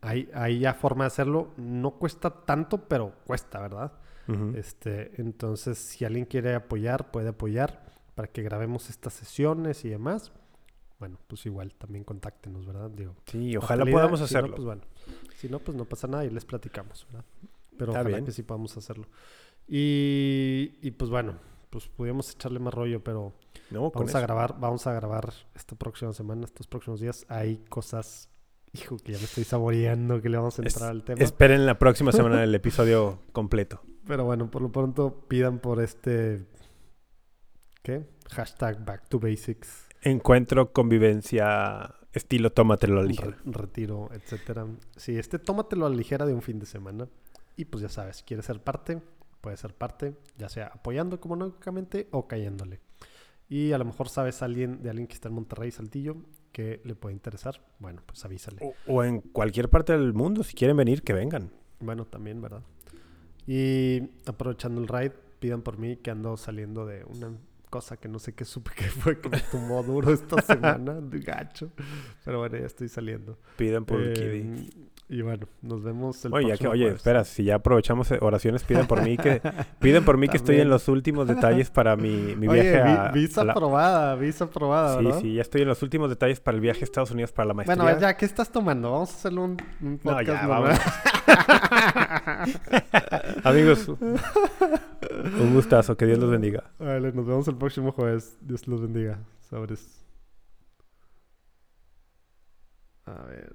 hay, 0.00 0.28
hay 0.34 0.58
ya 0.58 0.74
forma 0.74 1.04
de 1.04 1.08
hacerlo. 1.08 1.52
No 1.56 1.92
cuesta 1.92 2.30
tanto, 2.44 2.88
pero 2.88 3.12
cuesta, 3.26 3.60
¿verdad? 3.60 3.92
Ujú. 4.26 4.54
Este, 4.56 5.20
entonces, 5.20 5.78
si 5.78 6.04
alguien 6.04 6.24
quiere 6.24 6.54
apoyar, 6.54 7.10
puede 7.12 7.28
apoyar 7.28 7.84
para 8.16 8.28
que 8.28 8.42
grabemos 8.42 8.90
estas 8.90 9.12
sesiones 9.14 9.84
y 9.84 9.88
demás. 9.90 10.32
Bueno, 10.98 11.18
pues 11.26 11.44
igual 11.46 11.74
también 11.74 12.04
contáctenos, 12.04 12.66
¿verdad? 12.66 12.90
Digo, 12.90 13.14
Sí, 13.26 13.56
ojalá 13.56 13.84
podamos 13.84 14.18
si 14.20 14.22
no, 14.22 14.24
hacerlo. 14.26 14.54
pues 14.56 14.64
bueno. 14.64 14.82
Si 15.36 15.48
no, 15.48 15.58
pues 15.58 15.76
no 15.76 15.84
pasa 15.84 16.06
nada 16.08 16.24
y 16.24 16.30
les 16.30 16.44
platicamos, 16.44 17.06
¿verdad? 17.06 17.24
Pero 17.76 17.92
Está 17.92 18.00
ojalá 18.00 18.08
bien. 18.16 18.24
que 18.24 18.32
sí 18.32 18.42
podamos 18.42 18.76
hacerlo. 18.76 19.06
Y, 19.68 20.78
y 20.82 20.90
pues 20.92 21.10
bueno, 21.10 21.34
pues 21.74 21.88
pudimos 21.88 22.30
echarle 22.30 22.60
más 22.60 22.72
rollo, 22.72 23.02
pero 23.02 23.32
No, 23.72 23.90
vamos 23.90 24.14
a 24.14 24.20
grabar, 24.20 24.54
vamos 24.60 24.86
a 24.86 24.92
grabar 24.92 25.32
esta 25.56 25.74
próxima 25.74 26.12
semana, 26.12 26.44
estos 26.44 26.68
próximos 26.68 27.00
días. 27.00 27.26
Hay 27.28 27.64
cosas, 27.68 28.28
hijo, 28.72 28.96
que 28.98 29.10
ya 29.10 29.18
me 29.18 29.24
estoy 29.24 29.42
saboreando 29.42 30.22
que 30.22 30.28
le 30.28 30.36
vamos 30.36 30.56
a 30.60 30.62
Es- 30.62 30.74
entrar 30.76 30.92
al 30.92 31.02
tema. 31.02 31.20
Esperen 31.20 31.66
la 31.66 31.76
próxima 31.80 32.12
semana 32.12 32.44
el 32.44 32.54
episodio 32.54 33.18
completo. 33.32 33.80
Pero 34.06 34.24
bueno, 34.24 34.48
por 34.52 34.62
lo 34.62 34.70
pronto 34.70 35.26
pidan 35.26 35.58
por 35.58 35.82
este, 35.82 36.46
¿qué? 37.82 38.06
Hashtag 38.30 38.84
Back 38.84 39.08
to 39.08 39.18
Basics. 39.18 39.88
Encuentro, 40.02 40.72
convivencia, 40.72 41.92
estilo 42.12 42.52
tómatelo 42.52 43.00
a 43.00 43.02
la 43.02 43.08
ligera. 43.08 43.30
re- 43.30 43.52
retiro, 43.52 44.10
etcétera. 44.12 44.66
Sí, 44.96 45.16
este 45.18 45.40
tómatelo 45.40 45.86
a 45.86 45.90
la 45.90 45.96
ligera 45.96 46.24
de 46.24 46.34
un 46.34 46.42
fin 46.42 46.60
de 46.60 46.66
semana. 46.66 47.08
Y 47.56 47.64
pues 47.66 47.82
ya 47.82 47.88
sabes, 47.88 48.22
quieres 48.22 48.46
ser 48.46 48.60
parte, 48.60 49.00
puedes 49.44 49.60
ser 49.60 49.74
parte, 49.74 50.16
ya 50.38 50.48
sea 50.48 50.68
apoyando 50.68 51.16
económicamente 51.16 52.08
o 52.12 52.26
cayéndole. 52.26 52.80
Y 53.46 53.72
a 53.72 53.78
lo 53.78 53.84
mejor 53.84 54.08
sabes 54.08 54.40
a 54.40 54.46
alguien 54.46 54.82
de 54.82 54.88
alguien 54.88 55.06
que 55.06 55.12
está 55.12 55.28
en 55.28 55.34
Monterrey, 55.34 55.70
Saltillo, 55.70 56.16
que 56.50 56.80
le 56.82 56.94
puede 56.94 57.14
interesar. 57.14 57.60
Bueno, 57.78 58.00
pues 58.06 58.24
avísale. 58.24 58.74
O, 58.86 58.94
o 58.94 59.04
en 59.04 59.20
cualquier 59.20 59.68
parte 59.68 59.92
del 59.92 60.14
mundo, 60.14 60.42
si 60.44 60.54
quieren 60.54 60.78
venir, 60.78 61.02
que 61.02 61.12
vengan. 61.12 61.50
Bueno, 61.78 62.06
también, 62.06 62.40
¿verdad? 62.40 62.62
Y 63.46 64.00
aprovechando 64.24 64.80
el 64.80 64.88
ride, 64.88 65.12
pidan 65.40 65.60
por 65.60 65.76
mí 65.76 65.98
que 65.98 66.10
ando 66.10 66.38
saliendo 66.38 66.86
de 66.86 67.04
una 67.04 67.36
cosa 67.74 67.96
que 67.96 68.06
no 68.08 68.20
sé 68.20 68.32
qué 68.34 68.44
supe 68.44 68.70
que 68.76 68.84
fue 68.84 69.18
que 69.20 69.28
me 69.28 69.40
tumbó 69.40 69.82
duro 69.82 70.12
esta 70.12 70.40
semana, 70.52 70.92
de 71.00 71.18
gacho. 71.18 71.70
Pero 72.24 72.38
bueno, 72.38 72.56
ya 72.56 72.66
estoy 72.66 72.88
saliendo. 72.88 73.36
Piden 73.56 73.84
por 73.84 74.00
Eh, 74.00 74.12
Kiddy. 74.12 74.70
Y 75.08 75.20
bueno, 75.22 75.46
nos 75.60 75.82
vemos 75.82 76.24
el 76.24 76.32
Oye, 76.32 76.46
ya 76.48 76.52
que, 76.54 76.58
próximo 76.60 76.70
oye, 76.72 76.82
jueves. 76.84 76.96
espera, 77.00 77.24
si 77.24 77.44
ya 77.44 77.56
aprovechamos 77.56 78.10
oraciones, 78.20 78.62
piden 78.64 78.86
por 78.86 79.02
mí 79.02 79.16
que 79.18 79.42
piden 79.80 80.02
por 80.04 80.16
mí 80.18 80.28
que 80.28 80.36
estoy 80.38 80.60
en 80.60 80.70
los 80.70 80.88
últimos 80.88 81.26
detalles 81.28 81.68
para 81.70 81.94
mi, 81.96 82.34
mi 82.36 82.46
Oye, 82.48 82.62
viaje 82.62 82.82
vi- 82.84 82.96
a, 82.98 83.08
visa 83.10 83.40
a 83.42 83.44
la- 83.44 83.52
aprobada, 83.52 84.14
visa 84.14 84.44
aprobada, 84.44 85.00
Sí, 85.00 85.08
sí, 85.20 85.34
ya 85.34 85.42
estoy 85.42 85.62
en 85.62 85.68
los 85.68 85.82
últimos 85.82 86.08
detalles 86.08 86.38
para 86.40 86.54
el 86.54 86.60
viaje 86.62 86.80
a 86.80 86.84
Estados 86.84 87.10
Unidos 87.10 87.32
para 87.32 87.48
la 87.48 87.54
maestría. 87.54 87.82
Bueno, 87.82 87.98
ya, 88.00 88.16
¿qué 88.16 88.24
estás 88.24 88.50
tomando? 88.50 88.92
Vamos 88.92 89.10
a 89.12 89.14
hacerle 89.16 89.40
un, 89.40 89.56
un 89.82 90.00
No, 90.02 90.12
podcast 90.12 90.42
ya. 90.46 90.80
Amigos, 93.44 93.90
un 95.40 95.54
gustazo, 95.54 95.96
que 95.96 96.06
Dios 96.06 96.18
los 96.18 96.30
bendiga. 96.30 96.70
Vale, 96.78 97.12
nos 97.12 97.26
vemos 97.26 97.48
el 97.48 97.56
próximo 97.56 97.92
jueves. 97.92 98.36
Dios 98.40 98.66
los 98.66 98.80
bendiga. 98.80 99.18
Sabres. 99.40 100.04
A 103.06 103.22
ver. 103.24 103.52